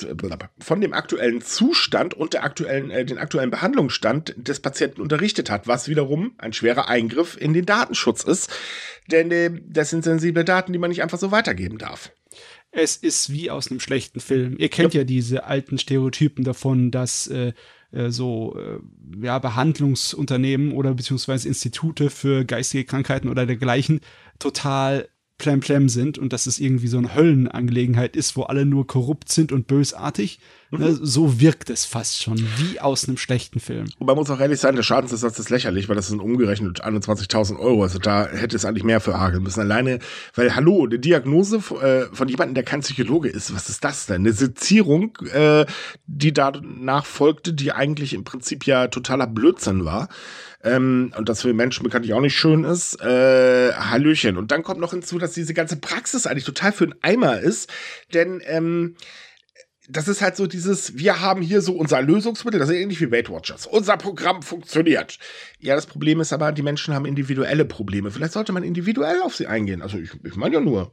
[0.60, 5.66] von dem aktuellen Zustand und der aktuellen äh, den aktuellen Behandlungsstand des Patienten unterrichtet hat,
[5.66, 8.50] was wiederum ein schwerer Eingriff in den Datenschutz ist,
[9.08, 12.12] denn äh, das sind sensible Daten, die man nicht einfach so weitergeben darf.
[12.72, 14.56] Es ist wie aus einem schlechten Film.
[14.58, 17.52] Ihr kennt ja, ja diese alten Stereotypen davon, dass äh,
[17.92, 18.78] äh, so äh,
[19.24, 24.00] ja, Behandlungsunternehmen oder beziehungsweise Institute für geistige Krankheiten oder dergleichen
[24.38, 25.08] total
[25.40, 29.50] plemplem sind und dass es irgendwie so eine Höllenangelegenheit ist, wo alle nur korrupt sind
[29.50, 30.38] und bösartig.
[30.70, 30.78] Mhm.
[30.78, 33.86] Ne, so wirkt es fast schon, wie aus einem schlechten Film.
[33.98, 37.58] Und man muss auch ehrlich sein, der Schadensersatz ist lächerlich, weil das sind umgerechnet 21.000
[37.58, 37.82] Euro.
[37.82, 39.60] Also da hätte es eigentlich mehr für hageln müssen.
[39.60, 39.98] Alleine,
[40.34, 44.22] weil, hallo, eine Diagnose äh, von jemandem, der kein Psychologe ist, was ist das denn?
[44.22, 45.64] Eine Sezierung, äh,
[46.06, 50.08] die danach folgte, die eigentlich im Prinzip ja totaler Blödsinn war
[50.62, 54.36] ähm, und das für Menschen bekanntlich auch nicht schön ist, äh, Hallöchen.
[54.36, 57.70] Und dann kommt noch hinzu, dass diese ganze Praxis eigentlich total für einen Eimer ist,
[58.12, 58.96] denn ähm,
[59.88, 63.10] das ist halt so dieses, wir haben hier so unser Lösungsmittel, das ist ähnlich wie
[63.10, 63.66] Weight Watchers.
[63.66, 65.18] Unser Programm funktioniert.
[65.58, 68.10] Ja, das Problem ist aber, die Menschen haben individuelle Probleme.
[68.10, 69.82] Vielleicht sollte man individuell auf sie eingehen.
[69.82, 70.92] Also ich, ich meine ja nur.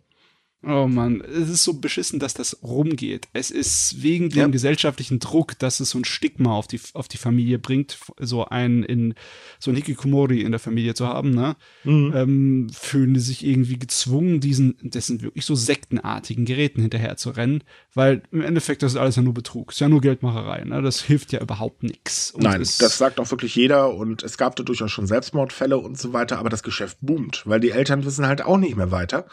[0.63, 3.27] Oh Mann, es ist so beschissen, dass das rumgeht.
[3.31, 4.47] Es ist wegen dem ja.
[4.47, 8.81] gesellschaftlichen Druck, dass es so ein Stigma auf die, auf die Familie bringt, so ein
[8.81, 9.13] in
[9.59, 11.55] so ein Hikikomori in der Familie zu haben, ne?
[11.83, 12.13] Mhm.
[12.15, 17.63] Ähm, fühlen die sich irgendwie gezwungen, diesen, dessen wirklich so sektenartigen Geräten hinterher zu rennen,
[17.93, 20.81] weil im Endeffekt das ist alles ja nur Betrug, ist ja nur Geldmacherei, ne?
[20.81, 22.33] Das hilft ja überhaupt nichts.
[22.35, 26.13] Nein, das sagt auch wirklich jeder und es gab da durchaus schon Selbstmordfälle und so
[26.13, 29.27] weiter, aber das Geschäft boomt, weil die Eltern wissen halt auch nicht mehr weiter.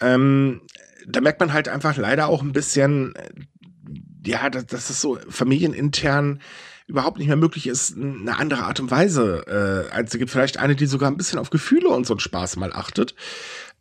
[0.00, 0.62] Ähm,
[1.06, 3.30] da merkt man halt einfach leider auch ein bisschen, äh,
[4.24, 6.40] ja, dass, dass es so familienintern
[6.86, 10.28] überhaupt nicht mehr möglich ist, eine andere Art und Weise äh, einzugeben.
[10.28, 13.14] Vielleicht eine, die sogar ein bisschen auf Gefühle und so einen Spaß mal achtet.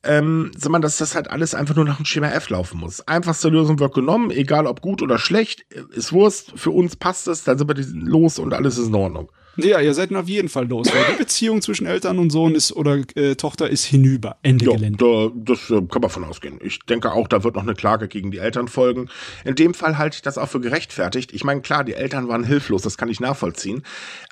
[0.06, 3.08] Ähm, sondern dass das halt alles einfach nur nach dem Schema F laufen muss.
[3.08, 7.46] Einfachste Lösung wird genommen, egal ob gut oder schlecht, ist Wurst, für uns passt es,
[7.46, 9.32] dann sind wir los und alles ist in Ordnung.
[9.56, 12.72] Ja, ihr seid auf jeden Fall los, weil die Beziehung zwischen Eltern und Sohn ist
[12.72, 14.38] oder äh, Tochter ist hinüber.
[14.42, 14.98] Ende ja, Gelände.
[14.98, 16.60] Da, das äh, kann man von ausgehen.
[16.64, 19.10] Ich denke auch, da wird noch eine Klage gegen die Eltern folgen.
[19.46, 21.34] In dem Fall halte ich das auch für gerechtfertigt.
[21.34, 23.84] Ich meine, klar, die Eltern waren hilflos, das kann ich nachvollziehen.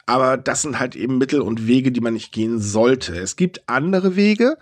[0.08, 3.16] Aber das sind halt eben Mittel und Wege, die man nicht gehen sollte.
[3.16, 4.58] Es gibt andere Wege.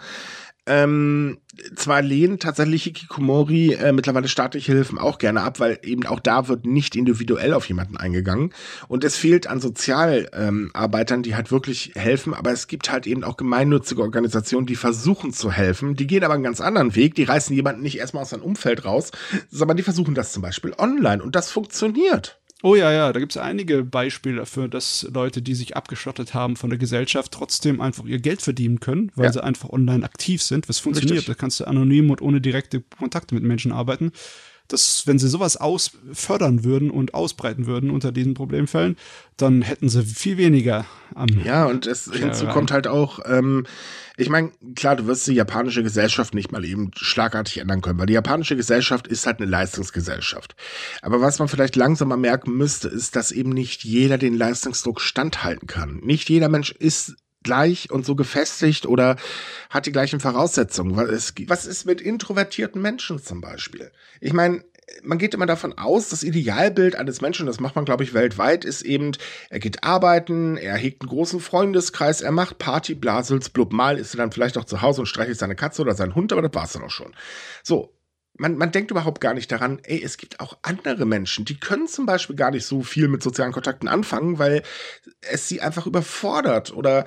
[0.69, 1.39] Ähm,
[1.75, 6.47] zwar lehnen tatsächlich Hikikomori äh, mittlerweile staatliche Hilfen auch gerne ab, weil eben auch da
[6.47, 8.53] wird nicht individuell auf jemanden eingegangen.
[8.87, 12.35] Und es fehlt an Sozialarbeitern, ähm, die halt wirklich helfen.
[12.35, 15.95] Aber es gibt halt eben auch gemeinnützige Organisationen, die versuchen zu helfen.
[15.95, 17.15] Die gehen aber einen ganz anderen Weg.
[17.15, 19.11] Die reißen jemanden nicht erstmal aus seinem Umfeld raus,
[19.49, 21.23] sondern die versuchen das zum Beispiel online.
[21.23, 22.38] Und das funktioniert.
[22.61, 26.57] Oh ja, ja, da gibt es einige Beispiele dafür, dass Leute, die sich abgeschottet haben
[26.57, 29.31] von der Gesellschaft, trotzdem einfach ihr Geld verdienen können, weil ja.
[29.31, 30.67] sie einfach online aktiv sind.
[30.67, 31.19] Was funktioniert?
[31.19, 31.35] Richtig.
[31.35, 34.11] Da kannst du anonym und ohne direkte Kontakte mit Menschen arbeiten
[34.69, 38.95] dass wenn sie sowas aus fördern würden und ausbreiten würden unter diesen Problemfällen,
[39.37, 43.65] dann hätten sie viel weniger am Ja, und es hinzu kommt halt auch, ähm,
[44.17, 48.05] ich meine, klar, du wirst die japanische Gesellschaft nicht mal eben schlagartig ändern können, weil
[48.05, 50.55] die japanische Gesellschaft ist halt eine Leistungsgesellschaft.
[51.01, 55.01] Aber was man vielleicht langsam mal merken müsste, ist, dass eben nicht jeder den Leistungsdruck
[55.01, 56.01] standhalten kann.
[56.03, 59.15] Nicht jeder Mensch ist gleich und so gefestigt oder
[59.69, 60.95] hat die gleichen Voraussetzungen.
[60.97, 63.91] Was ist mit introvertierten Menschen zum Beispiel?
[64.19, 64.63] Ich meine,
[65.03, 68.65] man geht immer davon aus, das Idealbild eines Menschen, das macht man, glaube ich, weltweit,
[68.65, 69.11] ist eben,
[69.49, 74.15] er geht arbeiten, er hegt einen großen Freundeskreis, er macht Party, Blasels, blub, mal ist
[74.15, 76.53] er dann vielleicht auch zu Hause und streichelt seine Katze oder seinen Hund, aber das
[76.53, 77.13] war's dann auch schon.
[77.63, 77.93] So.
[78.39, 81.87] Man, man denkt überhaupt gar nicht daran, ey, es gibt auch andere Menschen, die können
[81.87, 84.63] zum Beispiel gar nicht so viel mit sozialen Kontakten anfangen, weil
[85.29, 87.05] es sie einfach überfordert oder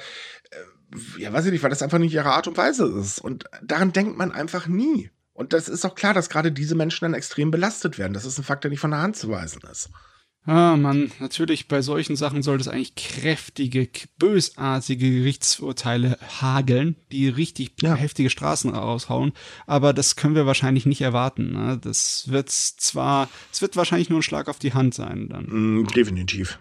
[0.51, 3.19] äh, ja, weiß ich nicht, weil das einfach nicht ihre Art und Weise ist.
[3.19, 5.11] Und daran denkt man einfach nie.
[5.33, 8.13] Und das ist auch klar, dass gerade diese Menschen dann extrem belastet werden.
[8.13, 9.89] Das ist ein Fakt, der nicht von der Hand zu weisen ist.
[10.45, 13.89] Ah, man, natürlich bei solchen Sachen sollte es eigentlich kräftige,
[14.19, 17.95] bösartige Gerichtsurteile hageln, die richtig ja.
[17.95, 19.33] heftige Straßen raushauen.
[19.67, 21.53] Aber das können wir wahrscheinlich nicht erwarten.
[21.53, 21.79] Ne?
[21.81, 25.45] Das wird zwar, es wird wahrscheinlich nur ein Schlag auf die Hand sein dann.
[25.47, 26.59] Mm, definitiv.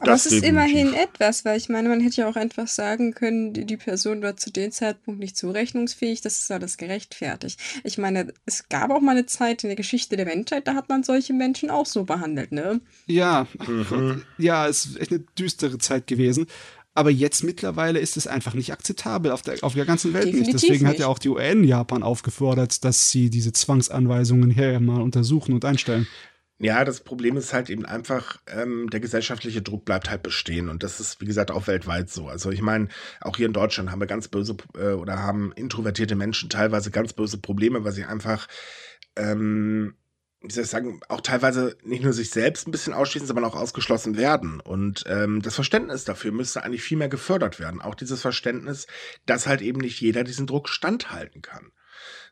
[0.00, 3.54] Aber es ist immerhin etwas, weil ich meine, man hätte ja auch einfach sagen können,
[3.54, 7.58] die, die Person war zu dem Zeitpunkt nicht zurechnungsfähig, das ist alles gerechtfertigt.
[7.84, 10.88] Ich meine, es gab auch mal eine Zeit in der Geschichte der Menschheit, da hat
[10.88, 12.80] man solche Menschen auch so behandelt, ne?
[13.06, 14.24] Ja, mhm.
[14.38, 16.46] ja, es ist echt eine düstere Zeit gewesen.
[16.94, 20.54] Aber jetzt mittlerweile ist es einfach nicht akzeptabel auf der, auf der ganzen Welt Definitiv
[20.54, 20.64] nicht.
[20.64, 20.94] Deswegen nicht.
[20.94, 25.64] hat ja auch die UN Japan aufgefordert, dass sie diese Zwangsanweisungen her mal untersuchen und
[25.64, 26.08] einstellen.
[26.60, 30.68] Ja, das Problem ist halt eben einfach, ähm, der gesellschaftliche Druck bleibt halt bestehen.
[30.68, 32.26] Und das ist, wie gesagt, auch weltweit so.
[32.28, 32.88] Also ich meine,
[33.20, 37.12] auch hier in Deutschland haben wir ganz böse äh, oder haben introvertierte Menschen teilweise ganz
[37.12, 38.48] böse Probleme, weil sie einfach,
[39.14, 39.94] ähm,
[40.40, 43.54] wie soll ich sagen, auch teilweise nicht nur sich selbst ein bisschen ausschließen, sondern auch
[43.54, 44.58] ausgeschlossen werden.
[44.58, 47.80] Und ähm, das Verständnis dafür müsste eigentlich viel mehr gefördert werden.
[47.80, 48.88] Auch dieses Verständnis,
[49.26, 51.70] dass halt eben nicht jeder diesen Druck standhalten kann.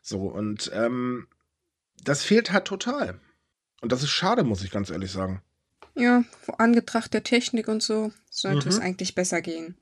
[0.01, 1.27] So, und ähm,
[2.03, 3.21] das fehlt halt total.
[3.81, 5.41] Und das ist schade, muss ich ganz ehrlich sagen.
[5.95, 6.23] Ja,
[6.57, 8.71] Angetracht der Technik und so sollte mhm.
[8.71, 9.75] es eigentlich besser gehen.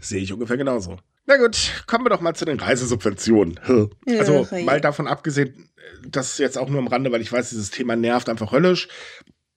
[0.00, 0.98] Sehe ich ungefähr genauso.
[1.26, 3.60] Na gut, kommen wir doch mal zu den Reisesubventionen.
[4.06, 5.70] Also mal davon abgesehen,
[6.06, 8.88] das jetzt auch nur am Rande, weil ich weiß, dieses Thema nervt einfach höllisch.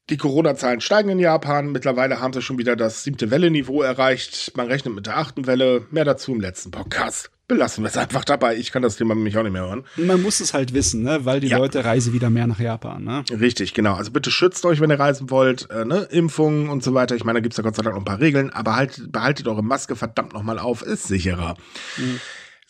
[0.10, 1.72] Die Corona-Zahlen steigen in Japan.
[1.72, 4.56] Mittlerweile haben sie schon wieder das siebte Welle-Niveau erreicht.
[4.56, 5.88] Man rechnet mit der achten Welle.
[5.92, 8.56] Mehr dazu im letzten Podcast belassen wir es einfach dabei.
[8.56, 9.84] Ich kann das Thema nämlich auch nicht mehr hören.
[9.98, 11.26] Man muss es halt wissen, ne?
[11.26, 11.58] weil die ja.
[11.58, 13.04] Leute reisen wieder mehr nach Japan.
[13.04, 13.24] Ne?
[13.32, 13.96] Richtig, genau.
[13.96, 15.70] Also bitte schützt euch, wenn ihr reisen wollt.
[15.70, 16.08] Äh, ne?
[16.12, 17.16] Impfungen und so weiter.
[17.16, 19.12] Ich meine, da gibt es ja Gott sei Dank noch ein paar Regeln, aber halt,
[19.12, 20.82] behaltet eure Maske verdammt nochmal auf.
[20.82, 21.56] Ist sicherer.
[21.98, 22.20] Mhm.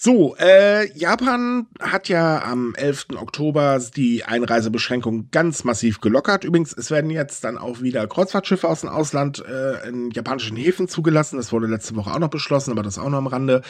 [0.06, 3.16] So, äh, Japan hat ja am 11.
[3.16, 6.44] Oktober die Einreisebeschränkung ganz massiv gelockert.
[6.44, 10.90] Übrigens, es werden jetzt dann auch wieder Kreuzfahrtschiffe aus dem Ausland äh, in japanischen Häfen
[10.90, 11.38] zugelassen.
[11.38, 13.62] Das wurde letzte Woche auch noch beschlossen, aber das auch noch am Rande.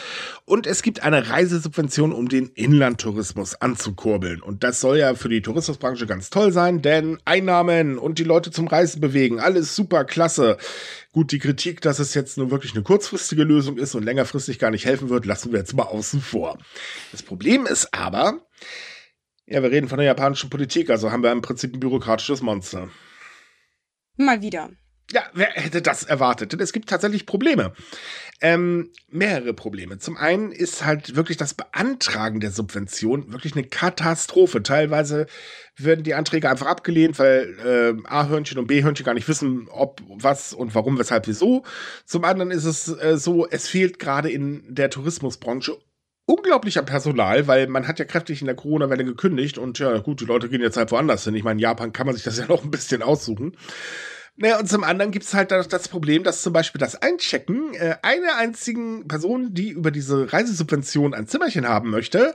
[0.44, 4.42] Und es gibt eine Reisesubvention, um den Inlandtourismus anzukurbeln.
[4.42, 8.50] Und das soll ja für die Tourismusbranche ganz toll sein, denn Einnahmen und die Leute
[8.50, 10.56] zum Reisen bewegen, alles super klasse.
[11.14, 14.72] Gut, die Kritik, dass es jetzt nur wirklich eine kurzfristige Lösung ist und längerfristig gar
[14.72, 16.58] nicht helfen wird, lassen wir jetzt mal außen vor.
[17.12, 18.44] Das Problem ist aber,
[19.46, 22.88] ja, wir reden von der japanischen Politik, also haben wir im Prinzip ein bürokratisches Monster.
[24.16, 24.70] Mal wieder.
[25.12, 26.52] Ja, wer hätte das erwartet?
[26.52, 27.74] Denn es gibt tatsächlich Probleme.
[28.40, 29.98] Ähm, mehrere Probleme.
[29.98, 34.62] Zum einen ist halt wirklich das Beantragen der Subvention wirklich eine Katastrophe.
[34.62, 35.26] Teilweise
[35.76, 40.52] werden die Anträge einfach abgelehnt, weil äh, A-Hörnchen und B-Hörnchen gar nicht wissen, ob, was
[40.52, 41.64] und warum, weshalb, wieso.
[42.04, 45.78] Zum anderen ist es äh, so, es fehlt gerade in der Tourismusbranche
[46.26, 50.24] unglaublicher Personal, weil man hat ja kräftig in der Corona-Welle gekündigt und ja, gut, die
[50.24, 51.34] Leute gehen jetzt halt woanders hin.
[51.34, 53.56] Ich meine, in Japan kann man sich das ja noch ein bisschen aussuchen.
[54.36, 57.96] Naja, und zum anderen gibt es halt das Problem, dass zum Beispiel das Einchecken äh,
[58.02, 62.34] einer einzigen Person, die über diese Reisesubvention ein Zimmerchen haben möchte,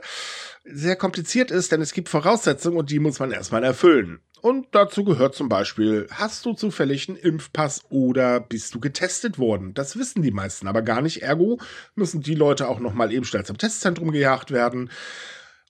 [0.64, 4.20] sehr kompliziert ist, denn es gibt Voraussetzungen und die muss man erstmal erfüllen.
[4.40, 9.74] Und dazu gehört zum Beispiel, hast du zufällig einen Impfpass oder bist du getestet worden?
[9.74, 11.22] Das wissen die meisten aber gar nicht.
[11.22, 11.58] Ergo
[11.94, 14.90] müssen die Leute auch nochmal eben schnell zum Testzentrum gejagt werden.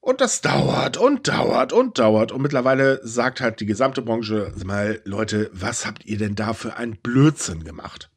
[0.01, 2.33] Und das dauert und dauert und dauert.
[2.33, 6.77] Und mittlerweile sagt halt die gesamte Branche, mal, Leute, was habt ihr denn da für
[6.77, 8.11] ein Blödsinn gemacht?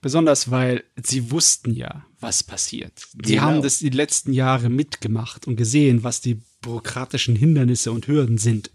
[0.00, 2.92] Besonders weil sie wussten ja, was passiert.
[3.24, 3.42] Sie genau.
[3.42, 8.70] haben das die letzten Jahre mitgemacht und gesehen, was die bürokratischen Hindernisse und Hürden sind.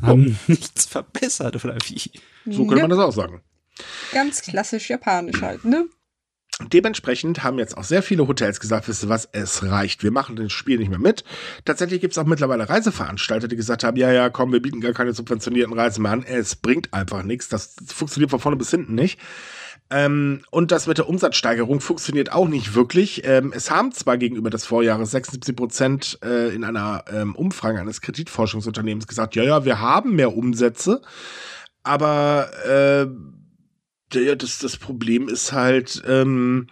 [0.00, 0.44] Haben oh.
[0.52, 2.10] nichts verbessert, oder wie?
[2.46, 3.42] So könnte man das auch sagen.
[4.12, 5.86] Ganz klassisch japanisch halt, ne?
[6.68, 10.36] Dementsprechend haben jetzt auch sehr viele Hotels gesagt, wisst ihr was, es reicht, wir machen
[10.36, 11.24] das Spiel nicht mehr mit.
[11.64, 14.92] Tatsächlich gibt es auch mittlerweile Reiseveranstalter, die gesagt haben, ja, ja, komm, wir bieten gar
[14.92, 16.22] keine subventionierten Reisen mehr an.
[16.22, 19.18] Es bringt einfach nichts, das funktioniert von vorne bis hinten nicht.
[19.92, 23.22] Ähm, und das mit der Umsatzsteigerung funktioniert auch nicht wirklich.
[23.24, 28.00] Ähm, es haben zwar gegenüber des Vorjahres 76 Prozent äh, in einer ähm, Umfrage eines
[28.00, 31.02] Kreditforschungsunternehmens gesagt, ja, ja, wir haben mehr Umsätze,
[31.82, 33.06] aber äh,
[34.12, 36.68] Ja, das, das Problem ist halt, ähm,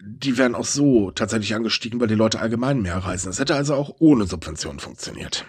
[0.00, 3.28] die werden auch so tatsächlich angestiegen, weil die Leute allgemein mehr reisen.
[3.28, 5.44] Das hätte also auch ohne Subventionen funktioniert.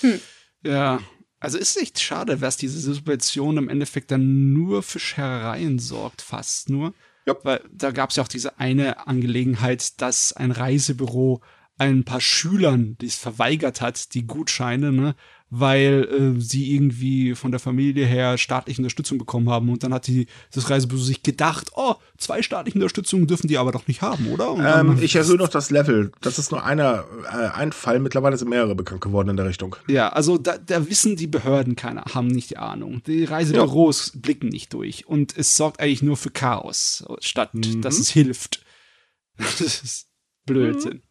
[0.00, 0.20] Hm.
[0.62, 1.00] Ja,
[1.40, 6.70] also ist echt schade, was diese Subvention im Endeffekt dann nur für Scherereien sorgt, fast
[6.70, 6.94] nur.
[7.26, 7.36] Ja.
[7.42, 11.42] Weil da gab es ja auch diese eine Angelegenheit, dass ein Reisebüro
[11.78, 15.14] ein paar Schülern, die es verweigert hat, die Gutscheine, ne,
[15.48, 19.68] weil äh, sie irgendwie von der Familie her staatliche Unterstützung bekommen haben.
[19.68, 23.70] Und dann hat die, das Reisebüro sich gedacht, oh, zwei staatliche Unterstützungen dürfen die aber
[23.70, 24.80] doch nicht haben, oder?
[24.80, 26.10] Ähm, ich erhöhe noch das Level.
[26.20, 28.00] Das ist nur einer, äh, ein Fall.
[28.00, 29.76] Mittlerweile sind mehrere bekannt geworden in der Richtung.
[29.86, 33.02] Ja, also da, da wissen die Behörden keiner, haben nicht die Ahnung.
[33.06, 34.20] Die Reisebüros ja.
[34.20, 35.06] blicken nicht durch.
[35.06, 37.82] Und es sorgt eigentlich nur für Chaos, statt mhm.
[37.82, 38.64] dass es hilft.
[39.38, 40.06] Das ist
[40.46, 40.94] Blödsinn.
[40.94, 41.02] Mhm.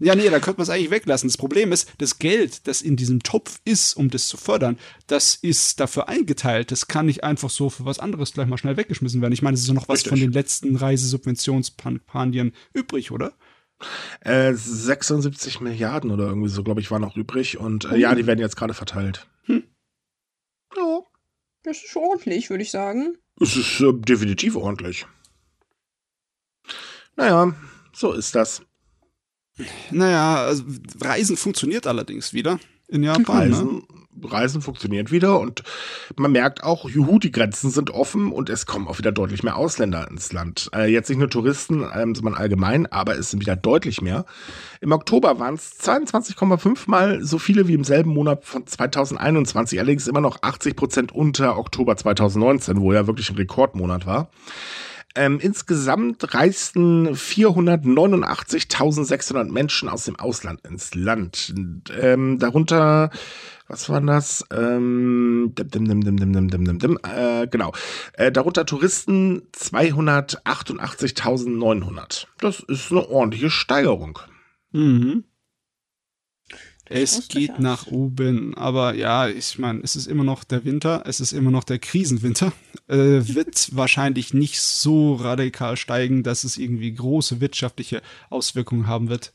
[0.00, 1.28] Ja, nee, da könnte man es eigentlich weglassen.
[1.28, 5.36] Das Problem ist, das Geld, das in diesem Topf ist, um das zu fördern, das
[5.36, 6.72] ist dafür eingeteilt.
[6.72, 9.32] Das kann nicht einfach so für was anderes gleich mal schnell weggeschmissen werden.
[9.32, 10.10] Ich meine, es ist ja noch was Richtig.
[10.10, 13.34] von den letzten Reisesubventionskampagnen übrig, oder?
[14.20, 17.58] Äh, 76 Milliarden oder irgendwie so, glaube ich, waren noch übrig.
[17.58, 18.14] Und äh, ja, oh.
[18.16, 19.28] die werden jetzt gerade verteilt.
[19.44, 19.62] Hm.
[20.76, 21.00] Ja,
[21.62, 23.16] das ist ordentlich, würde ich sagen.
[23.40, 25.06] Es ist äh, definitiv ordentlich.
[27.16, 27.54] Naja,
[27.92, 28.62] so ist das.
[29.90, 30.64] Naja, also
[31.00, 33.52] Reisen funktioniert allerdings wieder in Japan.
[33.52, 33.82] Reisen, ne?
[34.22, 35.62] Reisen funktioniert wieder und
[36.16, 39.56] man merkt auch, juhu, die Grenzen sind offen und es kommen auch wieder deutlich mehr
[39.56, 40.70] Ausländer ins Land.
[40.74, 44.24] Äh, jetzt nicht nur Touristen, ähm, sondern allgemein, aber es sind wieder deutlich mehr.
[44.80, 50.06] Im Oktober waren es 22,5 mal so viele wie im selben Monat von 2021, allerdings
[50.06, 54.30] immer noch 80 Prozent unter Oktober 2019, wo ja wirklich ein Rekordmonat war.
[55.16, 61.54] Ähm, insgesamt reisten 489.600 Menschen aus dem Ausland ins Land.
[61.96, 63.10] Ähm, darunter,
[63.68, 64.44] was war das?
[64.52, 67.70] Ähm, dim, dim, dim, dim, dim, dim, dim, dim, äh, genau.
[68.14, 72.26] Äh, darunter Touristen 288.900.
[72.40, 74.18] Das ist eine ordentliche Steigerung.
[74.72, 75.22] Mhm.
[76.86, 81.18] Es geht nach oben, aber ja, ich meine, es ist immer noch der Winter, es
[81.20, 82.52] ist immer noch der Krisenwinter.
[82.86, 89.32] Äh, wird wahrscheinlich nicht so radikal steigen, dass es irgendwie große wirtschaftliche Auswirkungen haben wird.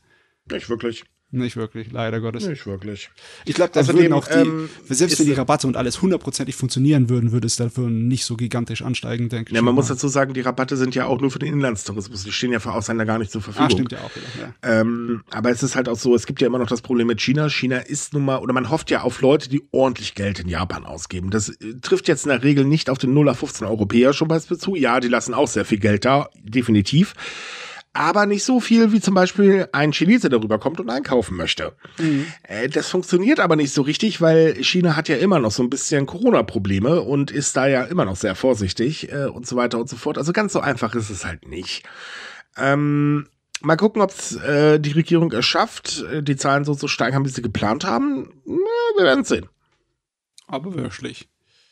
[0.48, 1.02] Nicht wirklich.
[1.32, 2.46] Nicht wirklich, leider Gottes.
[2.48, 3.08] Nicht wirklich.
[3.44, 7.08] Ich glaube, da würden auch die, ähm, selbst wenn die Rabatte und alles hundertprozentig funktionieren
[7.08, 9.56] würden, würde es dafür nicht so gigantisch ansteigen, denke ich.
[9.56, 12.24] Ja, man muss dazu sagen, die Rabatte sind ja auch nur für den Inlandstourismus.
[12.24, 13.66] Die stehen ja für Ausländer gar nicht zur Verfügung.
[13.66, 14.80] Ah, stimmt ja auch wieder, ja.
[14.80, 17.20] Ähm, aber es ist halt auch so, es gibt ja immer noch das Problem mit
[17.20, 17.48] China.
[17.48, 20.84] China ist nun mal, oder man hofft ja auf Leute, die ordentlich Geld in Japan
[20.84, 21.30] ausgeben.
[21.30, 24.26] Das äh, trifft jetzt in der Regel nicht auf den 0 auf 15 Europäer schon
[24.26, 24.74] bei zu.
[24.74, 27.14] Ja, die lassen auch sehr viel Geld da, definitiv
[27.92, 31.72] aber nicht so viel, wie zum Beispiel ein Chinese darüber kommt und einkaufen möchte.
[31.98, 32.26] Mhm.
[32.44, 35.70] Äh, das funktioniert aber nicht so richtig, weil China hat ja immer noch so ein
[35.70, 39.88] bisschen Corona-Probleme und ist da ja immer noch sehr vorsichtig äh, und so weiter und
[39.88, 40.18] so fort.
[40.18, 41.82] Also ganz so einfach ist es halt nicht.
[42.56, 43.26] Ähm,
[43.60, 44.14] mal gucken, ob
[44.46, 48.32] äh, die Regierung es schafft, äh, die Zahlen so zu steigern, wie sie geplant haben.
[48.44, 48.54] Na,
[48.96, 49.48] wir werden sehen.
[50.46, 51.28] Aber wirklich.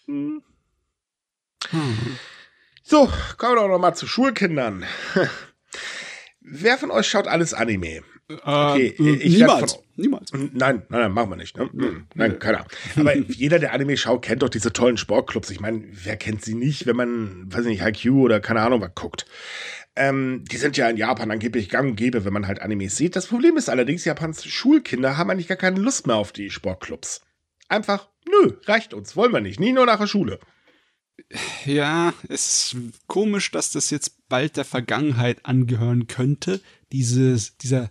[0.06, 0.42] Hm.
[1.70, 2.18] Hm.
[2.82, 4.84] So, kommen wir doch noch mal zu Schulkindern.
[6.50, 8.02] Wer von euch schaut alles Anime?
[8.28, 9.72] Okay, äh, ich niemals.
[9.72, 10.32] Von, niemals.
[10.32, 11.56] Nein, nein, nein, machen wir nicht.
[11.56, 11.70] Ne?
[11.70, 12.66] Hm, nein, keiner.
[12.96, 15.50] Aber jeder, der Anime schaut, kennt doch diese tollen Sportclubs.
[15.50, 18.82] Ich meine, wer kennt sie nicht, wenn man, weiß ich nicht, HiQ oder keine Ahnung
[18.82, 19.24] was guckt.
[19.96, 23.16] Ähm, die sind ja in Japan angeblich gang und gäbe, wenn man halt Animes sieht.
[23.16, 27.22] Das Problem ist allerdings, Japans Schulkinder haben eigentlich gar keine Lust mehr auf die Sportclubs.
[27.68, 29.58] Einfach, nö, reicht uns, wollen wir nicht.
[29.58, 30.38] Nie nur nach der Schule.
[31.64, 32.76] Ja, es ist
[33.06, 36.60] komisch, dass das jetzt bald der Vergangenheit angehören könnte.
[36.92, 37.90] Dieses, dieser,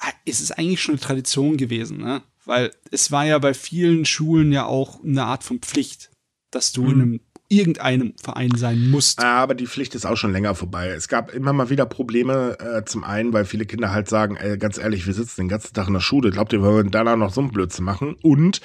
[0.00, 2.22] ah, es ist eigentlich schon eine Tradition gewesen, ne?
[2.44, 6.10] Weil es war ja bei vielen Schulen ja auch eine Art von Pflicht,
[6.50, 6.90] dass du mhm.
[6.90, 7.20] in einem
[7.52, 9.20] irgendeinem Verein sein musst.
[9.22, 10.88] Aber die Pflicht ist auch schon länger vorbei.
[10.88, 14.56] Es gab immer mal wieder Probleme, äh, zum einen, weil viele Kinder halt sagen, ey,
[14.56, 17.16] ganz ehrlich, wir sitzen den ganzen Tag in der Schule, glaubt ihr, wir würden danach
[17.16, 18.16] noch so einen Blödsinn machen?
[18.22, 18.62] Und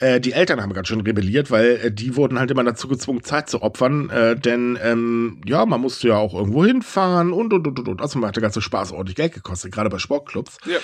[0.00, 3.22] äh, die Eltern haben ganz schön rebelliert, weil äh, die wurden halt immer dazu gezwungen,
[3.22, 7.66] Zeit zu opfern, äh, denn ähm, ja, man musste ja auch irgendwo hinfahren und und
[7.66, 8.02] und und und.
[8.02, 10.58] Also man hat der ganze Spaß ordentlich Geld gekostet, gerade bei Sportclubs.
[10.66, 10.78] Ja.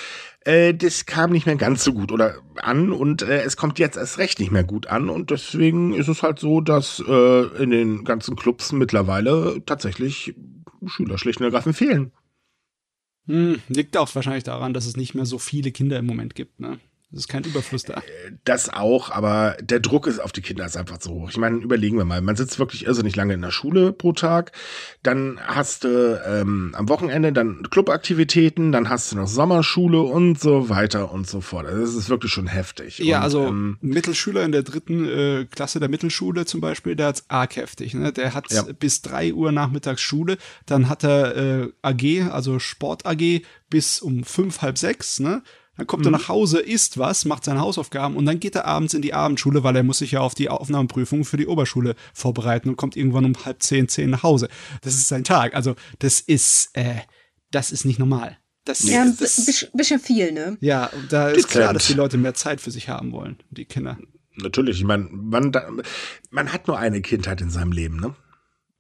[0.51, 3.97] Äh, das kam nicht mehr ganz so gut oder an und äh, es kommt jetzt
[3.97, 7.71] erst recht nicht mehr gut an und deswegen ist es halt so, dass äh, in
[7.71, 10.35] den ganzen Clubs mittlerweile tatsächlich
[10.87, 12.13] Schüler schlicht und ergreifend fehlen.
[13.27, 16.59] Hm, liegt auch wahrscheinlich daran, dass es nicht mehr so viele Kinder im Moment gibt,
[16.61, 16.79] ne?
[17.13, 18.03] Es ist kein Überfluss da.
[18.45, 21.31] Das auch, aber der Druck ist auf die Kinder ist einfach so hoch.
[21.31, 24.53] Ich meine, überlegen wir mal, man sitzt wirklich irrsinnig lange in der Schule pro Tag,
[25.03, 30.69] dann hast du ähm, am Wochenende dann Clubaktivitäten, dann hast du noch Sommerschule und so
[30.69, 31.67] weiter und so fort.
[31.67, 32.99] Also das ist wirklich schon heftig.
[32.99, 37.09] Ja, und, also ähm, Mittelschüler in der dritten äh, Klasse der Mittelschule zum Beispiel, der
[37.09, 37.95] hat's arg heftig.
[37.95, 38.13] Ne?
[38.13, 38.63] Der hat Ja.
[38.79, 44.23] bis drei Uhr nachmittags Schule, dann hat er äh, AG, also Sport AG, bis um
[44.25, 45.43] fünf, halb sechs, ne?
[45.81, 48.93] Dann kommt er nach Hause, isst was, macht seine Hausaufgaben und dann geht er abends
[48.93, 52.69] in die Abendschule, weil er muss sich ja auf die Aufnahmeprüfung für die Oberschule vorbereiten
[52.69, 54.51] und kommt irgendwann um halb zehn, zehn nach Hause.
[54.83, 55.55] Das ist sein Tag.
[55.55, 56.97] Also das ist, äh,
[57.51, 58.37] das ist nicht normal.
[58.67, 60.59] Das, Ja, ein das, bisschen, bisschen viel, ne?
[60.61, 61.77] ja, da ist klar, Dezent.
[61.77, 63.97] dass die Leute mehr Zeit für sich haben wollen, die Kinder.
[64.37, 65.51] Natürlich, ich meine, man,
[66.29, 68.15] man hat nur eine Kindheit in seinem Leben, ne?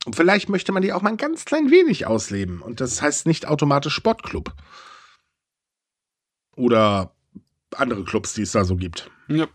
[0.04, 2.60] Und vielleicht möchte man die auch mal ein ganz klein wenig ausleben.
[2.60, 4.54] Und das heißt nicht automatisch Sportclub.
[6.60, 7.14] Oder
[7.74, 9.10] andere Clubs, die es da so gibt.
[9.28, 9.46] Ja.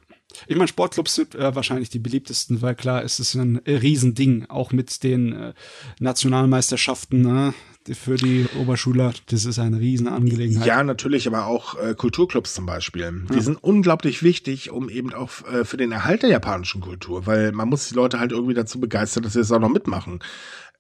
[0.47, 4.47] Ich meine, Sportclubs sind äh, wahrscheinlich die beliebtesten, weil klar, es ist ein äh, Riesending,
[4.49, 5.53] auch mit den äh,
[5.99, 7.53] Nationalmeisterschaften ne,
[7.93, 9.14] für die Oberschüler.
[9.28, 10.68] Das ist eine Riesenangelegenheit.
[10.68, 13.26] Ja, natürlich, aber auch äh, Kulturclubs zum Beispiel.
[13.34, 17.51] Die sind unglaublich wichtig, um eben auch äh, für den Erhalt der japanischen Kultur, weil
[17.51, 20.20] man muss die Leute halt irgendwie dazu begeistern, dass sie das auch noch mitmachen.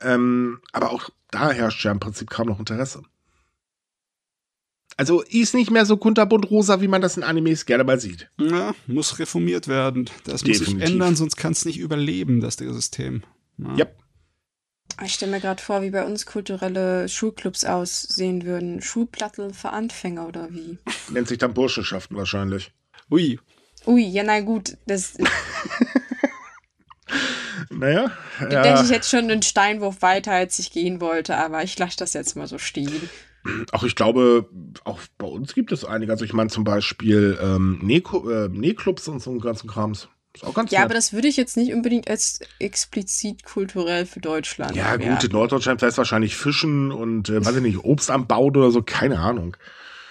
[0.01, 3.03] Ähm, aber auch da herrscht ja im Prinzip kaum noch Interesse.
[4.97, 8.29] Also ist nicht mehr so kunterbunt rosa, wie man das in Animes gerne mal sieht.
[8.39, 10.09] Ja, muss reformiert werden.
[10.23, 10.89] Das muss sich Definitiv.
[10.89, 13.23] ändern, sonst kann es nicht überleben, das System.
[13.57, 13.75] Ja.
[13.75, 13.85] Ja.
[15.03, 18.81] Ich stelle mir gerade vor, wie bei uns kulturelle Schulclubs aussehen würden.
[18.81, 20.77] Schulplattel für Anfänger oder wie?
[21.09, 22.71] Nennt sich dann Burschenschaften wahrscheinlich.
[23.11, 23.37] Ui.
[23.85, 25.17] Ui, ja, na gut, das
[27.69, 28.81] Naja, denke ja.
[28.81, 32.35] ich jetzt schon einen Steinwurf weiter, als ich gehen wollte, aber ich lasse das jetzt
[32.35, 33.09] mal so stehen.
[33.71, 34.49] Auch ich glaube,
[34.83, 36.11] auch bei uns gibt es einige.
[36.11, 40.07] Also ich meine zum Beispiel ähm, Nähko- äh, Nähclubs und so einen ganzen Krams.
[40.33, 40.85] Ist auch ganz Ja, nett.
[40.85, 44.75] aber das würde ich jetzt nicht unbedingt als explizit kulturell für Deutschland.
[44.75, 48.55] Ja, gut, in Norddeutschland es wahrscheinlich Fischen und, äh, weiß ich nicht, Obst am Bauen
[48.57, 49.55] oder so, keine Ahnung.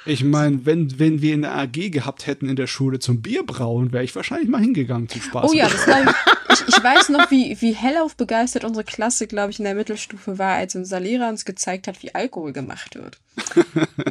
[0.06, 4.04] Ich meine, wenn, wenn wir eine AG gehabt hätten in der Schule zum Bierbrauen, wäre
[4.04, 5.50] ich wahrscheinlich mal hingegangen zum Spaß.
[5.50, 6.14] Oh ja, das war,
[6.50, 10.38] ich, ich weiß noch, wie, wie hellauf begeistert unsere Klasse, glaube ich, in der Mittelstufe
[10.38, 13.18] war, als unser Lehrer uns gezeigt hat, wie Alkohol gemacht wird.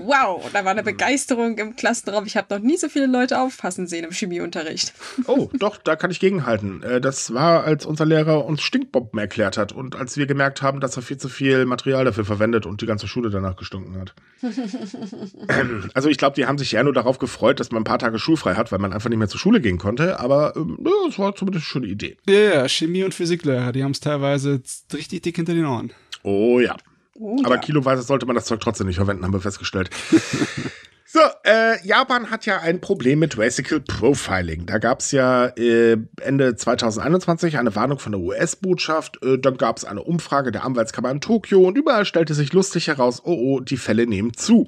[0.05, 2.25] Wow, da war eine Begeisterung im Klassenraum.
[2.25, 4.93] Ich habe noch nie so viele Leute aufpassen sehen im Chemieunterricht.
[5.27, 6.83] Oh, doch, da kann ich gegenhalten.
[6.83, 10.81] Äh, das war, als unser Lehrer uns Stinkbomben erklärt hat und als wir gemerkt haben,
[10.81, 14.13] dass er viel zu viel Material dafür verwendet und die ganze Schule danach gestunken hat.
[15.49, 17.99] Ähm, also ich glaube, die haben sich eher nur darauf gefreut, dass man ein paar
[17.99, 20.19] Tage schulfrei hat, weil man einfach nicht mehr zur Schule gehen konnte.
[20.19, 22.17] Aber ähm, ja, es war zumindest eine schöne Idee.
[22.27, 24.61] Ja, ja, Chemie- und Physiklehrer, die haben es teilweise
[24.93, 25.91] richtig dick hinter den Ohren.
[26.23, 26.75] Oh ja.
[27.15, 27.61] Oh, Aber ja.
[27.61, 29.89] kiloweise sollte man das Zeug trotzdem nicht verwenden, haben wir festgestellt.
[31.13, 34.65] so, äh, Japan hat ja ein Problem mit Racial Profiling.
[34.65, 39.23] Da gab es ja äh, Ende 2021 eine Warnung von der US-Botschaft.
[39.23, 42.87] Äh, dann gab es eine Umfrage der Anwaltskammer in Tokio und überall stellte sich lustig
[42.87, 44.67] heraus, oh oh, die Fälle nehmen zu.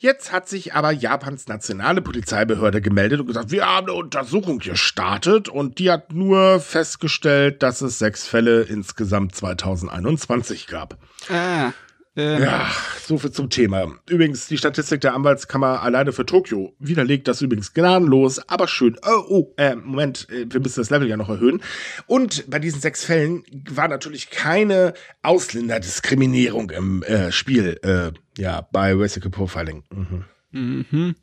[0.00, 5.48] Jetzt hat sich aber Japans nationale Polizeibehörde gemeldet und gesagt, wir haben eine Untersuchung gestartet
[5.48, 10.96] und die hat nur festgestellt, dass es sechs Fälle insgesamt 2021 gab.
[11.30, 11.70] Ah,
[12.18, 13.92] äh, Ja, so viel zum Thema.
[14.08, 18.96] Übrigens, die Statistik der Anwaltskammer alleine für Tokio widerlegt das übrigens gnadenlos, aber schön.
[19.06, 21.62] Oh, oh, äh, Moment, äh, wir müssen das Level ja noch erhöhen.
[22.06, 28.92] Und bei diesen sechs Fällen war natürlich keine Ausländerdiskriminierung im äh, Spiel, äh, ja, bei
[28.94, 29.84] Racial Profiling.
[29.90, 30.24] Mhm.
[30.50, 31.14] Mhm.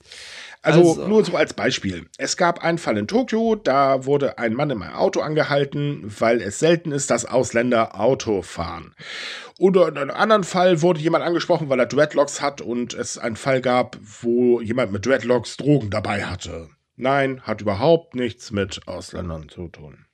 [0.62, 2.08] Also, Also- nur so als Beispiel.
[2.18, 6.42] Es gab einen Fall in Tokio, da wurde ein Mann in einem Auto angehalten, weil
[6.42, 8.96] es selten ist, dass Ausländer Auto fahren.
[9.60, 13.36] Oder in einem anderen Fall wurde jemand angesprochen, weil er Dreadlocks hat und es einen
[13.36, 16.70] Fall gab, wo jemand mit Dreadlocks Drogen dabei hatte.
[16.98, 20.05] Nein, hat überhaupt nichts mit Ausländern zu tun.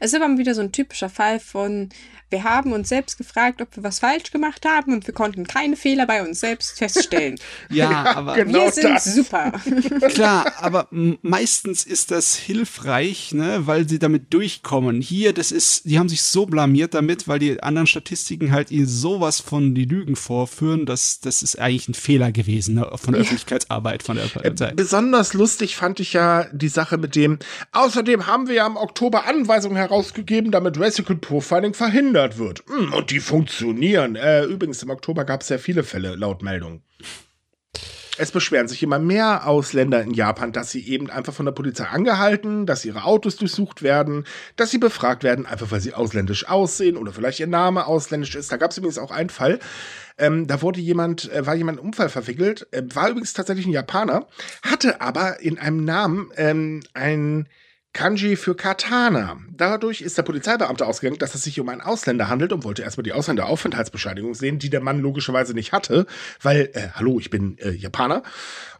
[0.00, 1.90] Es ist aber wieder so ein typischer Fall von,
[2.30, 5.76] wir haben uns selbst gefragt, ob wir was falsch gemacht haben und wir konnten keine
[5.76, 7.38] Fehler bei uns selbst feststellen.
[7.70, 8.64] Ja, aber genau.
[8.64, 9.04] wir sind das.
[9.04, 9.52] super.
[10.08, 15.00] klar, aber meistens ist das hilfreich, ne, weil sie damit durchkommen.
[15.00, 18.86] Hier, das ist, die haben sich so blamiert damit, weil die anderen Statistiken halt ihnen
[18.86, 23.22] sowas von die Lügen vorführen, dass das ist eigentlich ein Fehler gewesen ne, von der
[23.22, 24.72] Öffentlichkeitsarbeit von der Partei.
[24.72, 27.38] Besonders lustig fand ich ja die Sache mit dem.
[27.72, 32.62] Außerdem haben wir ja im Oktober Anweisungen herausgegeben, damit Racial Profiling verhindert wird.
[32.68, 34.14] Hm, und die funktionieren.
[34.14, 36.82] Äh, übrigens, im Oktober gab es sehr viele Fälle laut Meldung.
[38.16, 41.86] Es beschweren sich immer mehr Ausländer in Japan, dass sie eben einfach von der Polizei
[41.86, 44.24] angehalten, dass ihre Autos durchsucht werden,
[44.54, 48.52] dass sie befragt werden, einfach weil sie ausländisch aussehen oder vielleicht ihr Name ausländisch ist.
[48.52, 49.58] Da gab es übrigens auch einen Fall.
[50.16, 53.72] Ähm, da wurde jemand, äh, war jemand in Unfall verwickelt, äh, war übrigens tatsächlich ein
[53.72, 54.28] Japaner,
[54.62, 57.48] hatte aber in einem Namen ähm, ein
[57.94, 59.38] Kanji für Katana.
[59.50, 63.04] Dadurch ist der Polizeibeamte ausgegangen, dass es sich um einen Ausländer handelt und wollte erstmal
[63.04, 66.06] die Ausländeraufenthaltsbescheinigung sehen, die der Mann logischerweise nicht hatte,
[66.42, 68.24] weil, äh, hallo, ich bin äh, Japaner.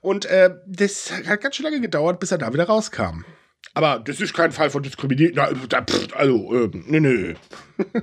[0.01, 3.25] Und äh, das hat ganz schön lange gedauert, bis er da wieder rauskam.
[3.73, 5.39] Aber das ist kein Fall von Diskriminierung.
[6.13, 7.35] Also, äh, nö, nö.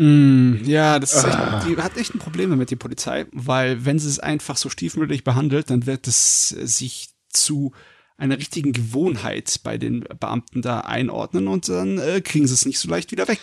[0.00, 1.64] Mm, ja, das echt, ah.
[1.66, 5.24] die hat echt ein Problem damit, die Polizei, weil wenn sie es einfach so stiefmütterlich
[5.24, 7.72] behandelt, dann wird es sich zu
[8.18, 12.78] einer richtigen Gewohnheit bei den Beamten da einordnen und dann äh, kriegen sie es nicht
[12.78, 13.38] so leicht wieder weg.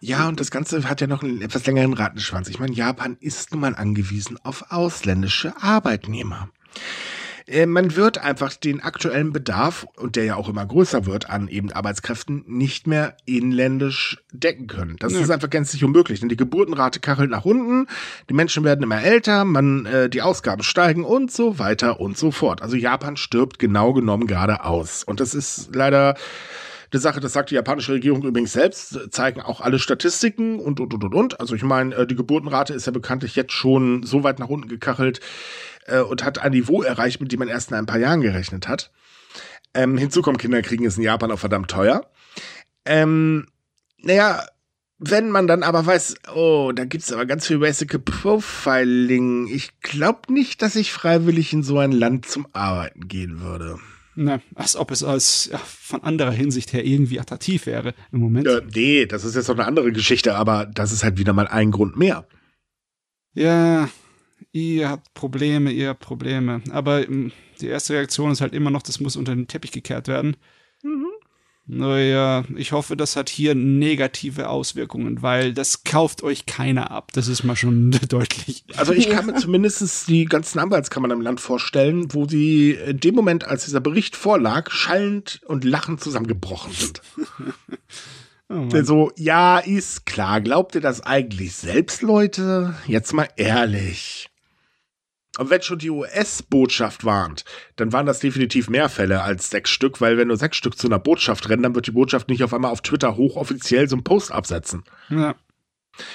[0.00, 2.48] Ja, und das Ganze hat ja noch einen etwas längeren Rattenschwanz.
[2.48, 6.48] Ich meine, Japan ist nun mal angewiesen auf ausländische Arbeitnehmer.
[7.50, 11.48] Äh, man wird einfach den aktuellen Bedarf, und der ja auch immer größer wird, an
[11.48, 14.96] eben Arbeitskräften nicht mehr inländisch decken können.
[14.98, 15.20] Das ja.
[15.20, 16.20] ist einfach gänzlich unmöglich.
[16.20, 17.86] Denn die Geburtenrate kachelt nach unten,
[18.28, 22.30] die Menschen werden immer älter, man, äh, die Ausgaben steigen und so weiter und so
[22.30, 22.62] fort.
[22.62, 25.04] Also Japan stirbt genau genommen gerade aus.
[25.04, 26.14] Und das ist leider
[26.92, 30.92] eine Sache, das sagt die japanische Regierung übrigens selbst, zeigen auch alle Statistiken und, und,
[30.92, 31.40] und, und, und.
[31.40, 34.68] Also ich meine, äh, die Geburtenrate ist ja bekanntlich jetzt schon so weit nach unten
[34.68, 35.20] gekachelt,
[35.90, 38.68] äh, und hat ein Niveau erreicht, mit dem man erst in ein paar Jahren gerechnet
[38.68, 38.90] hat.
[39.74, 42.10] Ähm, hinzu kommt, Kinderkriegen ist in Japan auch verdammt teuer.
[42.84, 43.46] Ähm,
[43.98, 44.44] naja,
[44.98, 50.32] wenn man dann aber weiß, oh, da gibt's aber ganz viel Basic Profiling, ich glaube
[50.32, 53.78] nicht, dass ich freiwillig in so ein Land zum Arbeiten gehen würde.
[54.16, 58.46] Na, als ob es als ja, von anderer Hinsicht her irgendwie attraktiv wäre im Moment.
[58.46, 61.48] Äh, nee, das ist jetzt noch eine andere Geschichte, aber das ist halt wieder mal
[61.48, 62.26] ein Grund mehr.
[63.32, 63.88] Ja,
[64.52, 66.62] ihr habt Probleme, ihr habt Probleme.
[66.70, 70.08] Aber ähm, die erste Reaktion ist halt immer noch, das muss unter den Teppich gekehrt
[70.08, 70.36] werden.
[70.82, 71.06] Mhm.
[71.72, 77.12] Naja, ich hoffe, das hat hier negative Auswirkungen, weil das kauft euch keiner ab.
[77.12, 78.64] Das ist mal schon deutlich.
[78.76, 83.14] Also ich kann mir zumindest die ganzen Anwaltskammern im Land vorstellen, wo sie in dem
[83.14, 87.02] Moment, als dieser Bericht vorlag, schallend und lachend zusammengebrochen sind.
[88.52, 90.40] Oh so, ja, ist klar.
[90.40, 92.74] Glaubt ihr das eigentlich selbst, Leute?
[92.88, 94.28] Jetzt mal ehrlich.
[95.38, 97.44] Und wenn schon die US-Botschaft warnt,
[97.76, 100.88] dann waren das definitiv mehr Fälle als sechs Stück, weil wenn nur sechs Stück zu
[100.88, 104.04] einer Botschaft rennen, dann wird die Botschaft nicht auf einmal auf Twitter hochoffiziell so einen
[104.04, 104.82] Post absetzen.
[105.08, 105.36] Ja.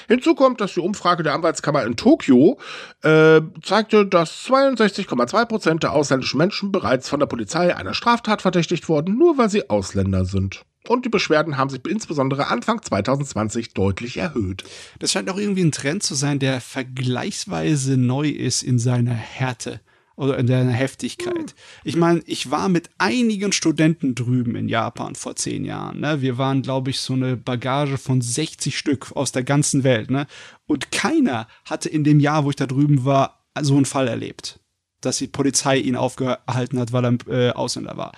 [0.07, 2.59] Hinzu kommt, dass die Umfrage der Anwaltskammer in Tokio
[3.03, 8.89] äh, zeigte, dass 62,2 Prozent der ausländischen Menschen bereits von der Polizei einer Straftat verdächtigt
[8.89, 10.65] wurden, nur weil sie Ausländer sind.
[10.87, 14.63] Und die Beschwerden haben sich insbesondere Anfang 2020 deutlich erhöht.
[14.99, 19.79] Das scheint auch irgendwie ein Trend zu sein, der vergleichsweise neu ist in seiner Härte
[20.15, 21.55] oder in seiner Heftigkeit.
[21.83, 25.99] Ich meine, ich war mit einigen Studenten drüben in Japan vor zehn Jahren.
[25.99, 26.21] Ne?
[26.21, 30.11] Wir waren, glaube ich, so eine Bagage von 60 Stück aus der ganzen Welt.
[30.11, 30.27] Ne?
[30.67, 34.59] Und keiner hatte in dem Jahr, wo ich da drüben war, so einen Fall erlebt,
[35.01, 38.11] dass die Polizei ihn aufgehalten hat, weil er äh, Ausländer war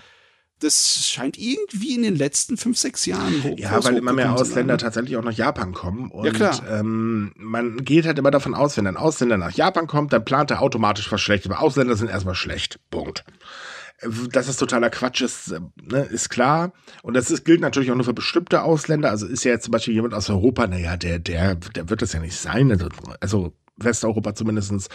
[0.59, 3.57] das scheint irgendwie in den letzten fünf, sechs Jahren hoch.
[3.59, 6.09] Ja, weil immer mehr Ausländer tatsächlich auch nach Japan kommen.
[6.09, 6.61] Und ja, klar.
[6.69, 10.49] Ähm, man geht halt immer davon aus, wenn ein Ausländer nach Japan kommt, dann plant
[10.49, 11.51] er automatisch was Schlechtes.
[11.51, 12.79] Aber Ausländer sind erstmal schlecht.
[12.89, 13.23] Punkt.
[14.31, 16.73] Dass es totaler Quatsch ist, ne, ist klar.
[17.03, 19.11] Und das ist, gilt natürlich auch nur für bestimmte Ausländer.
[19.11, 22.13] Also ist ja jetzt zum Beispiel jemand aus Europa, naja, der, der, der wird das
[22.13, 22.71] ja nicht sein.
[22.71, 22.89] Also,
[23.19, 24.89] also Westeuropa zumindestens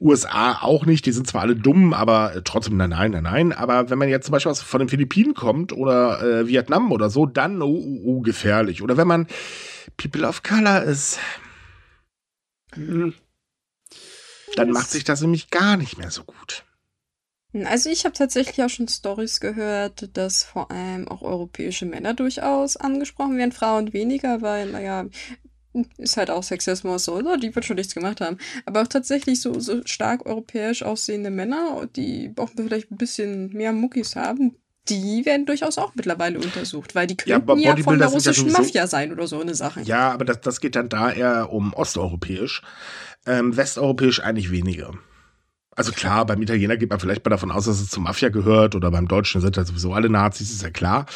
[0.00, 1.06] USA auch nicht.
[1.06, 3.52] Die sind zwar alle dumm, aber trotzdem nein, nein, nein, nein.
[3.52, 7.10] Aber wenn man jetzt zum Beispiel aus, von den Philippinen kommt oder äh, Vietnam oder
[7.10, 8.82] so, dann oh, oh, oh, gefährlich.
[8.82, 9.26] Oder wenn man
[9.96, 11.18] People of Color ist,
[14.56, 16.64] dann macht sich das nämlich gar nicht mehr so gut.
[17.64, 22.76] Also ich habe tatsächlich auch schon Stories gehört, dass vor allem auch europäische Männer durchaus
[22.76, 25.06] angesprochen werden, Frauen weniger, weil, naja,
[25.98, 27.36] ist halt auch Sexismus so, oder?
[27.36, 28.38] Die wird schon nichts gemacht haben.
[28.66, 33.72] Aber auch tatsächlich so, so stark europäisch aussehende Männer, die auch vielleicht ein bisschen mehr
[33.72, 34.56] Muckis haben,
[34.88, 38.58] die werden durchaus auch mittlerweile untersucht, weil die könnten ja, ja von der russischen ja
[38.58, 39.82] Mafia sein oder so eine Sache.
[39.82, 42.62] Ja, aber das, das geht dann da eher um osteuropäisch.
[43.26, 44.94] Ähm, westeuropäisch eigentlich weniger.
[45.76, 48.74] Also klar, beim Italiener geht man vielleicht mal davon aus, dass es zur Mafia gehört
[48.74, 51.06] oder beim Deutschen sind ja sowieso alle Nazis, ist ja klar.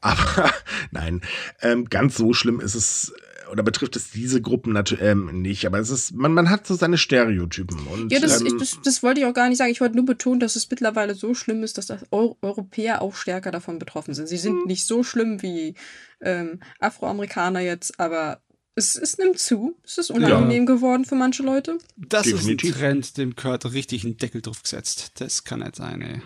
[0.00, 0.50] Aber
[0.90, 1.22] nein,
[1.60, 3.12] ähm, ganz so schlimm ist es
[3.50, 6.74] oder betrifft es diese Gruppen natürlich ähm, nicht, aber es ist, man, man hat so
[6.74, 7.78] seine Stereotypen.
[7.86, 9.70] Und, ja, das, ähm, ich, das, das, wollte ich auch gar nicht sagen.
[9.70, 13.50] Ich wollte nur betonen, dass es mittlerweile so schlimm ist, dass Euro Europäer auch stärker
[13.50, 14.28] davon betroffen sind.
[14.28, 14.66] Sie sind mhm.
[14.66, 15.74] nicht so schlimm wie
[16.20, 18.40] ähm, Afroamerikaner jetzt, aber
[18.74, 19.76] es, es nimmt zu.
[19.84, 21.78] Es ist unangenehm geworden für manche Leute.
[21.96, 22.70] Das Definitiv.
[22.70, 25.12] ist ein Trend, dem Kurt richtig einen Deckel drauf gesetzt.
[25.18, 26.22] Das kann nicht sein, ey.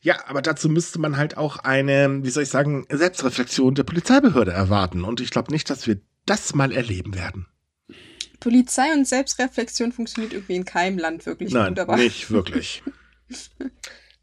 [0.00, 4.50] Ja, aber dazu müsste man halt auch eine, wie soll ich sagen, Selbstreflexion der Polizeibehörde
[4.50, 5.04] erwarten.
[5.04, 7.46] Und ich glaube nicht, dass wir das mal erleben werden.
[8.40, 12.82] Polizei und Selbstreflexion funktioniert irgendwie in keinem Land wirklich Nein, gut, nicht wirklich.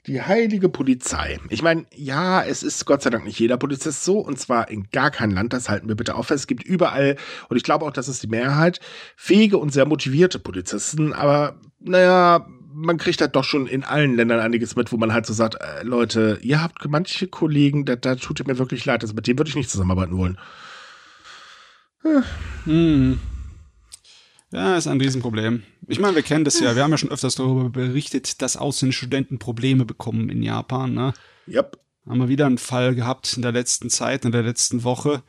[0.08, 1.38] Die heilige Polizei.
[1.50, 4.88] Ich meine, ja, es ist Gott sei Dank nicht jeder Polizist so, und zwar in
[4.90, 6.44] gar kein Land, das halten wir bitte auf fest.
[6.44, 7.18] Es gibt überall,
[7.50, 8.80] und ich glaube auch, das ist die Mehrheit,
[9.18, 14.40] fähige und sehr motivierte Polizisten, aber naja, man kriegt halt doch schon in allen Ländern
[14.40, 18.16] einiges mit, wo man halt so sagt, äh, Leute, ihr habt manche Kollegen, da, da
[18.16, 20.38] tut ihr mir wirklich leid, also mit denen würde ich nicht zusammenarbeiten wollen.
[22.66, 23.20] Hm.
[24.52, 25.64] Ja, ist ein Riesenproblem.
[25.88, 26.76] Ich meine, wir kennen das ja.
[26.76, 30.94] Wir haben ja schon öfters darüber berichtet, dass ausländische Studenten Probleme bekommen in Japan.
[30.94, 31.14] Ne?
[31.48, 31.78] Yep.
[32.08, 35.22] Haben wir wieder einen Fall gehabt in der letzten Zeit, in der letzten Woche.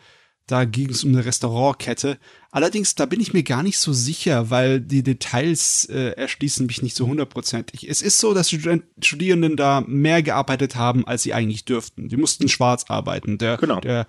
[0.46, 2.16] Da ging es um eine Restaurantkette.
[2.50, 6.80] Allerdings, da bin ich mir gar nicht so sicher, weil die Details äh, erschließen mich
[6.80, 7.88] nicht so hundertprozentig.
[7.88, 12.08] Es ist so, dass Student Studierenden da mehr gearbeitet haben, als sie eigentlich dürften.
[12.08, 13.36] Die mussten schwarz arbeiten.
[13.36, 13.80] Der, Genau.
[13.80, 14.06] der,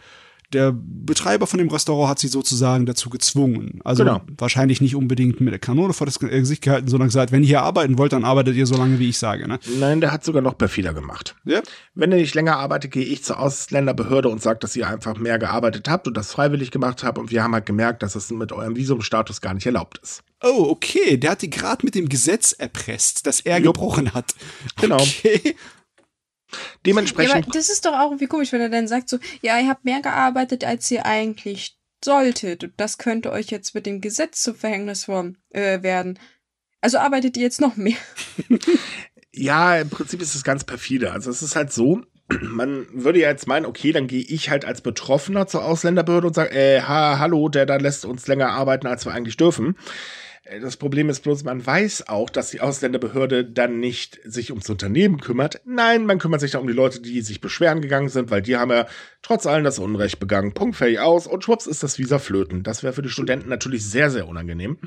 [0.54, 3.80] der Betreiber von dem Restaurant hat sie sozusagen dazu gezwungen.
[3.84, 4.22] Also Genau.
[4.38, 7.62] wahrscheinlich nicht unbedingt mit der Kanone vor das Gesicht gehalten, sondern gesagt, wenn ihr hier
[7.62, 9.48] arbeiten wollt, dann arbeitet ihr so lange, wie ich sage.
[9.48, 9.60] Ne?
[9.80, 11.36] Nein, der hat sogar noch perfider gemacht.
[11.46, 11.62] Ja?
[11.94, 15.38] Wenn ihr nicht länger arbeitet, gehe ich zur Ausländerbehörde und sage, dass ihr einfach mehr
[15.40, 17.18] gearbeitet habt und das freiwillig gemacht habt.
[17.18, 20.24] Und wir haben halt gemerkt, dass es mit eurem Visumstatus gar nicht erlaubt ist.
[20.42, 21.18] Oh, okay.
[21.18, 23.76] Der hat die gerade mit dem Gesetz erpresst, das er Jupp.
[23.76, 24.34] gebrochen hat.
[24.80, 24.96] Genau.
[24.96, 25.56] Okay.
[26.52, 29.60] Ja, Dementsprechend, aber das ist doch auch irgendwie komisch, wenn er dann sagt so, ja,
[29.60, 32.64] ihr habt mehr gearbeitet, als ihr eigentlich solltet.
[32.64, 36.20] Und das könnte euch jetzt mit dem Gesetz zu Verhängnis äh, werden.
[36.82, 37.98] Also arbeitet ihr jetzt noch mehr.
[39.34, 41.12] ja, im Prinzip ist es ganz perfide.
[41.12, 42.02] Also es ist halt so,
[42.42, 46.34] man würde ja jetzt meinen, okay, dann gehe ich halt als Betroffener zur Ausländerbehörde und
[46.34, 49.76] sage, äh, ha, hallo, der da lässt uns länger arbeiten, als wir eigentlich dürfen.
[50.50, 54.70] Äh, Das Problem ist bloß, man weiß auch, dass die Ausländerbehörde dann nicht sich ums
[54.70, 55.62] Unternehmen kümmert.
[55.66, 58.58] Nein, man kümmert sich da um die Leute, die sich beschweren gegangen sind, weil die
[58.58, 58.88] haben ja
[59.22, 60.54] trotz allem das Unrecht begangen.
[60.54, 62.64] Punkt, fertig aus und schwupps ist das Visa flöten.
[62.64, 64.78] Das wäre für die Studenten natürlich sehr, sehr unangenehm.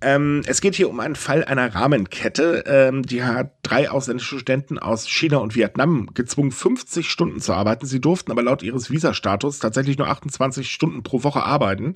[0.00, 2.64] Ähm, es geht hier um einen Fall einer Rahmenkette.
[2.66, 7.86] Ähm, die hat drei ausländische Studenten aus China und Vietnam gezwungen, 50 Stunden zu arbeiten.
[7.86, 11.94] Sie durften aber laut ihres Visastatus tatsächlich nur 28 Stunden pro Woche arbeiten.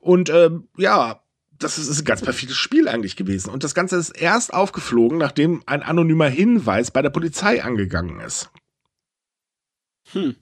[0.00, 1.22] Und ähm, ja,
[1.60, 3.50] das ist, ein ganz perfides Spiel eigentlich gewesen.
[3.50, 8.50] Und das Ganze ist erst aufgeflogen, nachdem ein anonymer Hinweis bei der Polizei angegangen ist.
[10.12, 10.36] Hm.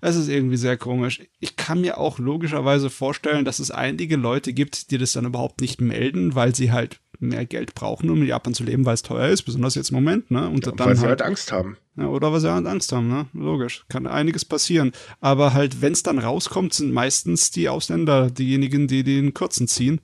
[0.00, 1.20] Es ist irgendwie sehr komisch.
[1.38, 5.60] Ich kann mir auch logischerweise vorstellen, dass es einige Leute gibt, die das dann überhaupt
[5.60, 9.02] nicht melden, weil sie halt mehr Geld brauchen, um in Japan zu leben, weil es
[9.02, 10.48] teuer ist, besonders jetzt im Moment, ne?
[10.48, 11.76] Und Ja, dann weil sie halt, halt Angst haben.
[11.96, 13.26] ja, oder weil sie halt Angst haben, ne?
[13.32, 13.84] Logisch.
[13.88, 14.92] Kann einiges passieren.
[15.20, 20.00] Aber halt, wenn es dann rauskommt, sind meistens die Ausländer diejenigen, die den Kurzen ziehen.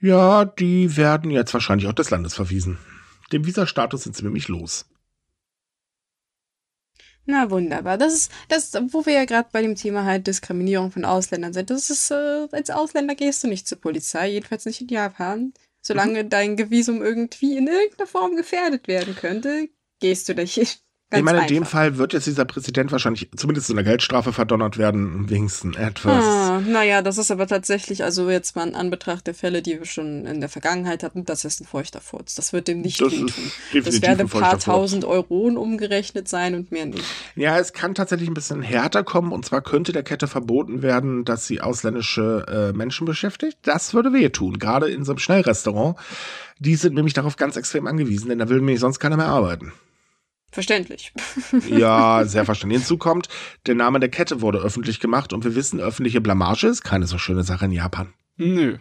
[0.00, 2.78] Ja, die werden jetzt wahrscheinlich auch des Landes verwiesen.
[3.32, 4.86] Dem Visastatus sind sie nämlich los.
[7.26, 7.98] Na wunderbar.
[7.98, 11.68] Das ist, das, wo wir ja gerade bei dem Thema halt Diskriminierung von Ausländern sind.
[11.68, 15.52] Das ist, äh, als Ausländer gehst du nicht zur Polizei, jedenfalls nicht in Japan.
[15.80, 19.68] Solange dein Gevisum irgendwie in irgendeiner Form gefährdet werden könnte,
[20.00, 20.82] gehst du nicht.
[21.10, 21.64] Ganz ich meine, in dem.
[21.64, 26.22] Fall wird jetzt dieser Präsident wahrscheinlich zumindest in der Geldstrafe verdonnert werden, wenigstens etwas.
[26.22, 29.86] Ah, naja, das ist aber tatsächlich, also jetzt mal in Anbetracht der Fälle, die wir
[29.86, 32.34] schon in der Vergangenheit hatten, das ist ein feuchter Furz.
[32.34, 33.32] Das wird dem nicht Das wehtun.
[33.72, 37.04] Das werden ein paar tausend Euronen umgerechnet sein und mehr nicht.
[37.36, 41.24] Ja, es kann tatsächlich ein bisschen härter kommen und zwar könnte der Kette verboten werden,
[41.24, 43.56] dass sie ausländische äh, Menschen beschäftigt.
[43.62, 45.96] Das würde wehtun, gerade in so einem Schnellrestaurant.
[46.58, 49.72] Die sind nämlich darauf ganz extrem angewiesen, denn da will nämlich sonst keiner mehr arbeiten.
[50.50, 51.12] Verständlich.
[51.68, 52.80] Ja, sehr verständlich.
[52.80, 53.28] Hinzu kommt,
[53.66, 57.18] der Name der Kette wurde öffentlich gemacht und wir wissen, öffentliche Blamage ist keine so
[57.18, 58.12] schöne Sache in Japan.
[58.36, 58.78] Nö.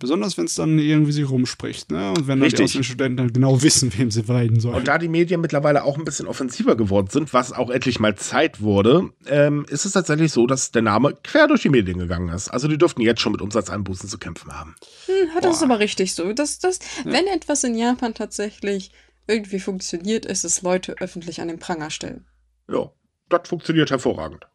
[0.00, 2.10] Besonders wenn es dann irgendwie sich rumspricht, ne?
[2.10, 2.86] Und wenn dann die Richtig.
[2.86, 4.76] Studenten dann genau wissen, wem sie weiden sollen.
[4.76, 8.14] Und da die Medien mittlerweile auch ein bisschen offensiver geworden sind, was auch endlich mal
[8.14, 12.28] Zeit wurde, ähm, ist es tatsächlich so, dass der Name quer durch die Medien gegangen
[12.28, 12.48] ist.
[12.48, 14.76] Also die dürften jetzt schon mit Umsatzeinbußen zu kämpfen haben.
[15.06, 15.64] Hm, das ist Boah.
[15.64, 16.32] aber richtig so.
[16.32, 18.92] Das, das, Wenn etwas in Japan tatsächlich
[19.28, 22.26] irgendwie funktioniert, ist es Leute öffentlich an den Pranger stellen.
[22.68, 22.90] Ja,
[23.28, 24.46] das funktioniert hervorragend.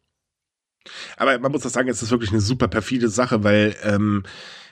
[1.18, 4.24] Aber man muss das sagen, es ist wirklich eine super perfide Sache, weil ähm,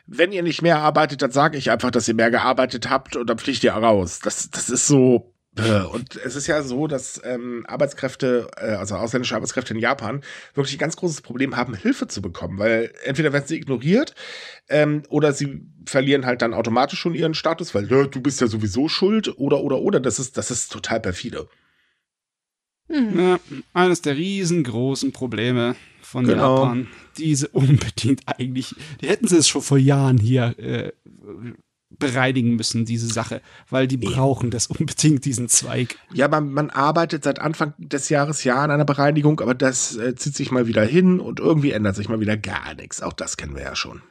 [0.08, 3.30] wenn ihr nicht mehr arbeitet, dann sage ich einfach, dass ihr mehr gearbeitet habt und
[3.30, 4.20] dann fliegt ihr raus.
[4.20, 5.31] Das, das ist so.
[5.58, 10.22] Äh, Und es ist ja so, dass ähm, Arbeitskräfte, äh, also ausländische Arbeitskräfte in Japan,
[10.54, 14.16] wirklich ein ganz großes Problem haben, Hilfe zu bekommen, weil entweder werden sie ignoriert
[14.70, 18.48] ähm, oder sie verlieren halt dann automatisch schon ihren Status, weil ja, du bist ja
[18.48, 20.00] sowieso schuld oder oder oder.
[20.00, 21.48] Das ist, das ist total perfide.
[22.88, 23.20] Mhm.
[23.20, 23.40] Ja,
[23.74, 26.64] eines der riesengroßen Probleme von genau.
[26.64, 26.88] Japan,
[27.18, 30.92] diese unbedingt eigentlich, die hätten sie es schon vor Jahren hier äh,
[32.00, 35.98] bereinigen müssen, diese Sache, weil die brauchen das unbedingt, diesen Zweig.
[36.14, 40.16] Ja, man, man arbeitet seit Anfang des Jahres ja an einer Bereinigung, aber das äh,
[40.16, 43.02] zieht sich mal wieder hin und irgendwie ändert sich mal wieder gar nichts.
[43.02, 44.02] Auch das kennen wir ja schon.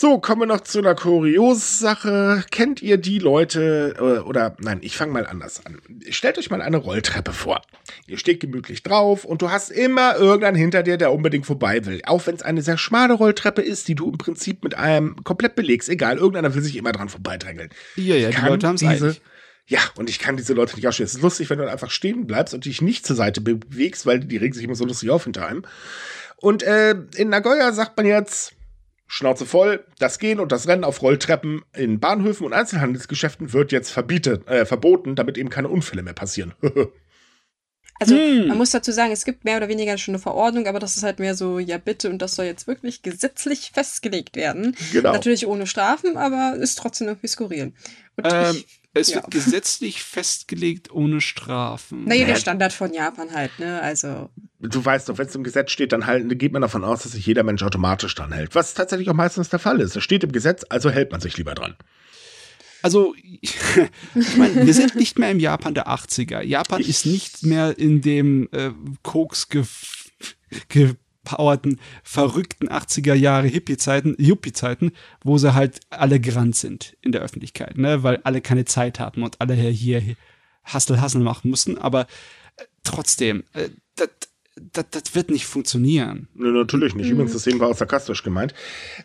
[0.00, 2.44] So, kommen wir noch zu einer Kurios-Sache.
[2.52, 5.80] Kennt ihr die Leute, oder, äh, oder nein, ich fange mal anders an.
[6.08, 7.62] Stellt euch mal eine Rolltreppe vor.
[8.06, 12.00] Ihr steht gemütlich drauf und du hast immer irgendeinen hinter dir, der unbedingt vorbei will.
[12.06, 15.56] Auch wenn es eine sehr schmale Rolltreppe ist, die du im Prinzip mit einem komplett
[15.56, 15.88] belegst.
[15.88, 17.70] Egal, irgendeiner will sich immer dran vorbeidrängeln.
[17.96, 19.20] Ja, ja, die Leute haben es eigentlich.
[19.66, 21.06] Ja, und ich kann diese Leute nicht ausstehen.
[21.06, 24.20] Es ist lustig, wenn du einfach stehen bleibst und dich nicht zur Seite bewegst, weil
[24.20, 25.64] die regen sich immer so lustig auf hinter einem.
[26.36, 28.52] Und äh, in Nagoya sagt man jetzt,
[29.10, 33.90] Schnauze voll, das Gehen und das Rennen auf Rolltreppen in Bahnhöfen und Einzelhandelsgeschäften wird jetzt
[33.90, 36.52] verbietet, äh, verboten, damit eben keine Unfälle mehr passieren.
[37.98, 38.48] also hm.
[38.48, 41.02] man muss dazu sagen, es gibt mehr oder weniger schon eine Verordnung, aber das ist
[41.02, 44.76] halt mehr so, ja bitte, und das soll jetzt wirklich gesetzlich festgelegt werden.
[44.92, 45.12] Genau.
[45.12, 47.72] Natürlich ohne Strafen, aber ist trotzdem irgendwie skurril.
[48.16, 49.16] Und ähm, ich, es ja.
[49.16, 52.04] wird gesetzlich festgelegt ohne Strafen.
[52.04, 53.80] Naja, der Standard von Japan halt, ne?
[53.80, 54.30] Also.
[54.60, 57.12] Du weißt doch, wenn es im Gesetz steht, dann halt, geht man davon aus, dass
[57.12, 58.54] sich jeder Mensch automatisch dran hält.
[58.54, 59.96] Was tatsächlich auch meistens der Fall ist.
[59.96, 61.76] Es steht im Gesetz, also hält man sich lieber dran.
[62.82, 66.42] Also, ich meine, wir sind nicht mehr im Japan der 80er.
[66.42, 68.70] Japan ich ist nicht mehr in dem äh,
[69.02, 69.64] Koks ge
[70.68, 70.94] ge
[71.32, 77.78] ausgepowerten, verrückten 80er Jahre Hippie-Zeiten, Yuppie-Zeiten, wo sie halt alle gerannt sind in der Öffentlichkeit,
[77.78, 80.02] ne, weil alle keine Zeit hatten und alle hier
[80.64, 82.02] Hassel, Hassel machen mussten, aber
[82.56, 84.08] äh, trotzdem, äh, das
[84.72, 86.26] das, das wird nicht funktionieren.
[86.34, 87.08] Nee, natürlich nicht.
[87.08, 88.54] Übrigens, das sehen wir auch sarkastisch gemeint.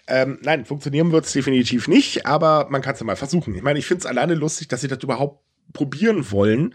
[0.07, 3.53] Ähm, nein, funktionieren wird es definitiv nicht, aber man kann es ja mal versuchen.
[3.53, 6.73] Ich meine, ich finde es alleine lustig, dass sie das überhaupt probieren wollen.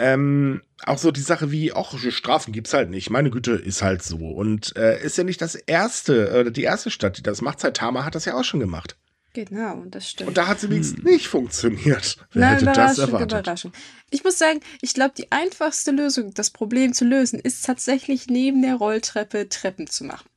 [0.00, 3.10] Ähm, auch so die Sache wie, ach, Strafen gibt's halt nicht.
[3.10, 4.16] Meine Güte, ist halt so.
[4.16, 7.60] Und äh, ist ja nicht das erste, äh, die erste Stadt, die das macht.
[7.60, 8.96] Seit Tama hat das ja auch schon gemacht.
[9.32, 10.28] Genau, das stimmt.
[10.28, 11.04] Und da hat sie wenigstens hm.
[11.04, 12.16] nicht funktioniert.
[12.32, 13.30] Wer Nein, hätte das erwartet?
[13.30, 13.72] Überraschung.
[14.10, 18.62] Ich muss sagen, ich glaube, die einfachste Lösung, das Problem zu lösen, ist tatsächlich neben
[18.62, 20.29] der Rolltreppe Treppen zu machen.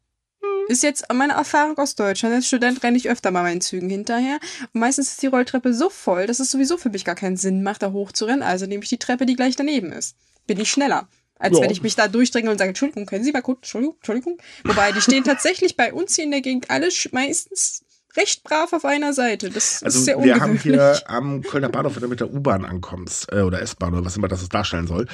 [0.68, 2.36] Ist jetzt meine Erfahrung aus Deutschland.
[2.36, 4.40] Als Student renne ich öfter mal meinen Zügen hinterher.
[4.74, 7.64] Und meistens ist die Rolltreppe so voll, dass es sowieso für mich gar keinen Sinn
[7.64, 8.44] macht, da hochzurennen.
[8.44, 10.16] Also nehme ich die Treppe, die gleich daneben ist.
[10.48, 11.08] Bin ich schneller.
[11.40, 11.64] Als ja.
[11.64, 14.38] wenn ich mich da durchdränge und sage, Entschuldigung, können Sie mal kurz, Entschuldigung, Entschuldigung.
[14.64, 17.83] Wobei, die stehen tatsächlich bei uns hier in der Gegend alle meistens
[18.16, 19.50] recht brav auf einer Seite.
[19.50, 22.66] Das also ist sehr wir haben hier am Kölner Bahnhof, wenn du mit der U-Bahn
[22.66, 25.08] ankommst, äh, oder S-Bahn oder was immer das darstellen soll,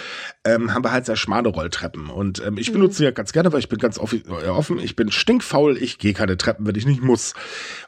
[0.43, 2.10] ähm, haben wir halt sehr schmale Rolltreppen.
[2.10, 2.74] Und ähm, ich mhm.
[2.74, 5.97] benutze sie ja ganz gerne, weil ich bin ganz äh, offen, ich bin stinkfaul, ich
[5.97, 7.34] gehe keine Treppen, wenn ich nicht muss.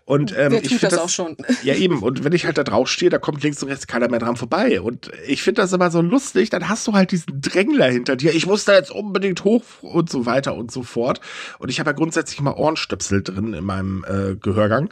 [0.05, 1.37] Und ähm, ich tut das, das auch schon.
[1.63, 2.01] Ja, eben.
[2.01, 4.35] Und wenn ich halt da drauf stehe, da kommt links und rechts keiner mehr dran
[4.35, 4.81] vorbei.
[4.81, 8.33] Und ich finde das immer so lustig, dann hast du halt diesen Drängler hinter dir.
[8.33, 11.21] Ich muss da jetzt unbedingt hoch und so weiter und so fort.
[11.59, 14.89] Und ich habe ja grundsätzlich immer Ohrenstöpsel drin in meinem äh, Gehörgang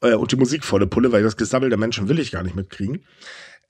[0.00, 2.56] äh, und die Musik volle Pulle, weil das Gesammel der Menschen will ich gar nicht
[2.56, 3.04] mitkriegen.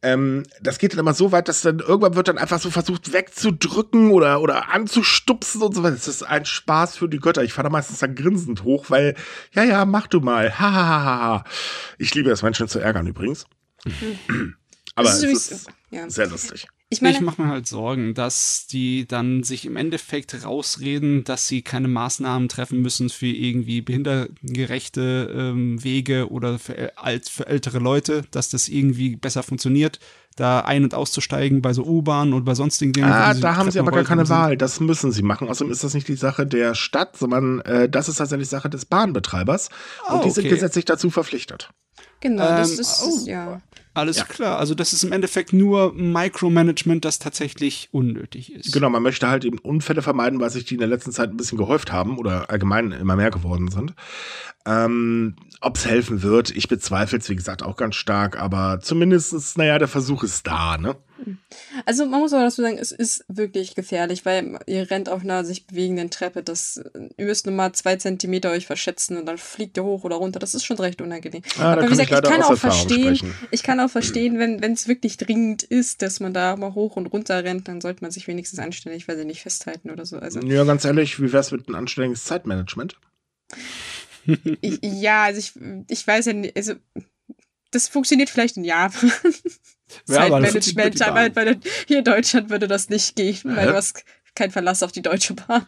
[0.01, 3.13] Ähm, das geht dann immer so weit, dass dann irgendwann wird dann einfach so versucht
[3.13, 5.97] wegzudrücken oder, oder anzustupsen und so weiter.
[5.97, 7.43] Das ist ein Spaß für die Götter.
[7.43, 9.17] Ich fahre da meistens dann grinsend hoch, weil,
[9.55, 10.57] ja, ja, mach du mal.
[10.57, 11.45] Ha, ha, ha, ha.
[11.99, 13.47] Ich liebe es, Menschen zu ärgern übrigens.
[13.85, 14.55] Mhm.
[14.95, 16.09] Aber es ist ja.
[16.09, 16.69] sehr lustig.
[16.91, 21.47] Ich, meine, ich mache mir halt Sorgen, dass die dann sich im Endeffekt rausreden, dass
[21.47, 27.79] sie keine Maßnahmen treffen müssen für irgendwie behindertengerechte ähm, Wege oder für, alt, für ältere
[27.79, 30.01] Leute, dass das irgendwie besser funktioniert,
[30.35, 33.13] da ein- und auszusteigen bei so U-Bahnen und bei sonstigen Dingen.
[33.13, 34.57] Ah, da haben sie aber gar keine Wahl.
[34.57, 35.49] Das müssen sie machen.
[35.49, 38.87] Außerdem ist das nicht die Sache der Stadt, sondern äh, das ist tatsächlich Sache des
[38.87, 39.69] Bahnbetreibers.
[40.09, 40.41] Oh, und die okay.
[40.41, 41.71] sind gesetzlich dazu verpflichtet.
[42.21, 43.61] Genau, das ähm, ist, oh, ja.
[43.99, 44.25] Alles ja.
[44.25, 44.59] klar.
[44.59, 48.73] Also das ist im Endeffekt nur Micromanagement, das tatsächlich unnötig ist.
[48.73, 51.37] Genau, man möchte halt eben Unfälle vermeiden, weil sich die in der letzten Zeit ein
[51.37, 53.95] bisschen gehäuft haben oder allgemein immer mehr geworden sind.
[54.67, 59.57] Ähm, Ob es helfen wird, ich bezweifle es, wie gesagt, auch ganz stark, aber zumindest,
[59.59, 60.97] naja, der Versuch ist da, ne?
[61.85, 65.45] Also man muss aber dazu sagen, es ist wirklich gefährlich, weil ihr rennt auf einer
[65.45, 66.43] sich bewegenden Treppe.
[66.43, 66.81] Das,
[67.17, 70.39] ihr müsst nur mal zwei Zentimeter euch verschätzen und dann fliegt ihr hoch oder runter.
[70.39, 71.43] Das ist schon recht unangenehm.
[71.59, 73.35] Ah, aber wie gesagt, ich, ich kann auch verstehen, sprechen.
[73.51, 77.07] ich kann auch verstehen, wenn es wirklich dringend ist, dass man da mal hoch und
[77.07, 80.19] runter rennt, dann sollte man sich wenigstens anständig, weil sie nicht festhalten oder so.
[80.19, 82.97] Also, ja, ganz ehrlich, wie wäre es mit einem anständiges Zeitmanagement?
[84.61, 85.53] ich, ja, also ich,
[85.89, 86.75] ich weiß ja nicht, also
[87.71, 89.13] das funktioniert vielleicht in Japan.
[90.05, 94.83] Zeitmanagement, aber halt hier in Deutschland würde das nicht gehen, weil du hast keinen Verlass
[94.83, 95.67] auf die Deutsche Bahn.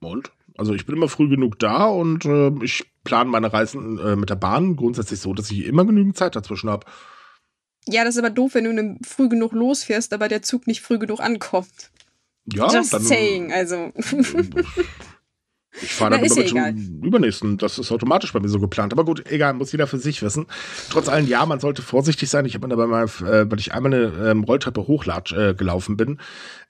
[0.00, 0.30] Und?
[0.58, 4.30] Also ich bin immer früh genug da und äh, ich plane meine Reisen äh, mit
[4.30, 6.86] der Bahn grundsätzlich so, dass ich immer genügend Zeit dazwischen habe.
[7.88, 10.98] Ja, das ist aber doof, wenn du früh genug losfährst, aber der Zug nicht früh
[10.98, 11.90] genug ankommt.
[12.52, 13.92] Ja, Just dann, saying, also.
[15.82, 16.74] Ich fahre Na, dann ja mit egal.
[16.74, 17.58] zum übernächsten.
[17.58, 18.92] Das ist automatisch bei mir so geplant.
[18.94, 20.46] Aber gut, egal, muss jeder für sich wissen.
[20.90, 22.46] Trotz allem, ja, man sollte vorsichtig sein.
[22.46, 25.96] Ich habe mir dabei mal, äh, weil ich einmal eine ähm, Rolltreppe hochlatsch äh, gelaufen
[25.96, 26.18] bin,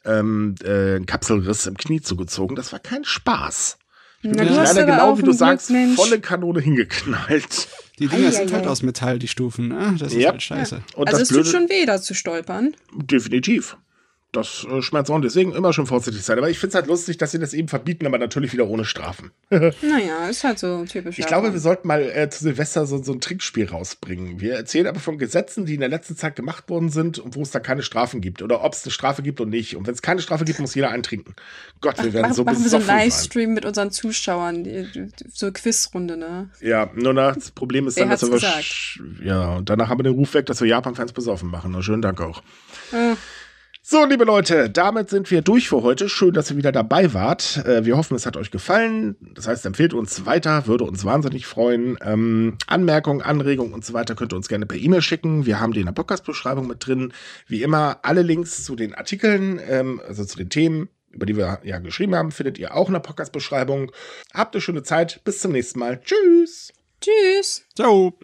[0.04, 2.56] ähm, äh, einen Kapselriss im Knie zugezogen.
[2.56, 3.78] Das war kein Spaß.
[4.22, 5.94] Ich bin Na, leider genau wie du sagst, Mensch.
[5.94, 7.68] volle Kanone hingeknallt.
[7.98, 9.72] Die Dinger sind halt aus Metall, die Stufen.
[9.72, 10.30] Ah, das ist Ja.
[10.32, 10.82] halt scheiße.
[10.96, 12.74] Und also das es tut Blöde, schon weh, da zu stolpern.
[12.94, 13.76] definitiv.
[14.32, 15.20] Das äh, schmerzt auch.
[15.20, 16.36] Deswegen immer schon vorsichtig sein.
[16.38, 18.84] Aber ich finde es halt lustig, dass sie das eben verbieten, aber natürlich wieder ohne
[18.84, 19.30] Strafen.
[19.82, 21.18] Naja, ist halt so typisch.
[21.18, 24.40] Ich glaube, wir sollten mal äh, zu Silvester so, so ein Trickspiel rausbringen.
[24.40, 27.42] Wir erzählen aber von Gesetzen, die in der letzten Zeit gemacht worden sind und wo
[27.42, 28.42] es da keine Strafen gibt.
[28.42, 29.76] Oder ob es eine Strafe gibt und nicht.
[29.76, 31.34] Und wenn es keine Strafe gibt, muss jeder eintrinken.
[31.80, 32.86] Gott, wir werden Mach, so machen wir so einen.
[32.86, 34.64] Livestream mit unseren Zuschauern,
[35.32, 36.50] so eine Quizrunde, ne?
[36.60, 38.40] Ja, nur das Problem ist dann, dass wir...
[39.24, 41.70] Ja, und danach haben wir den Ruf weg, dass wir Japan-Fans besoffen machen.
[41.72, 42.42] Na, schönen Dank auch.
[42.92, 43.14] Äh,
[43.88, 46.08] So, liebe Leute, damit sind wir durch für heute.
[46.08, 47.64] Schön, dass ihr wieder dabei wart.
[47.64, 49.14] Äh, wir hoffen, es hat euch gefallen.
[49.32, 51.96] Das heißt, empfehlt uns weiter, würde uns wahnsinnig freuen.
[52.00, 55.46] Ähm, Anmerkungen, Anregungen und so weiter könnt ihr uns gerne per E-Mail schicken.
[55.46, 57.12] Wir haben die in der Podcast-Beschreibung mit drin.
[57.46, 61.60] Wie immer, alle Links zu den Artikeln, ähm, also zu den Themen, über die wir
[61.62, 63.92] ja geschrieben haben, findet ihr auch in der Podcast-Beschreibung.
[64.34, 65.20] Habt eine schöne Zeit.
[65.22, 66.00] Bis zum nächsten Mal.
[66.00, 66.72] Tschüss.
[67.00, 67.64] tschüss.
[67.76, 68.18] Ciao.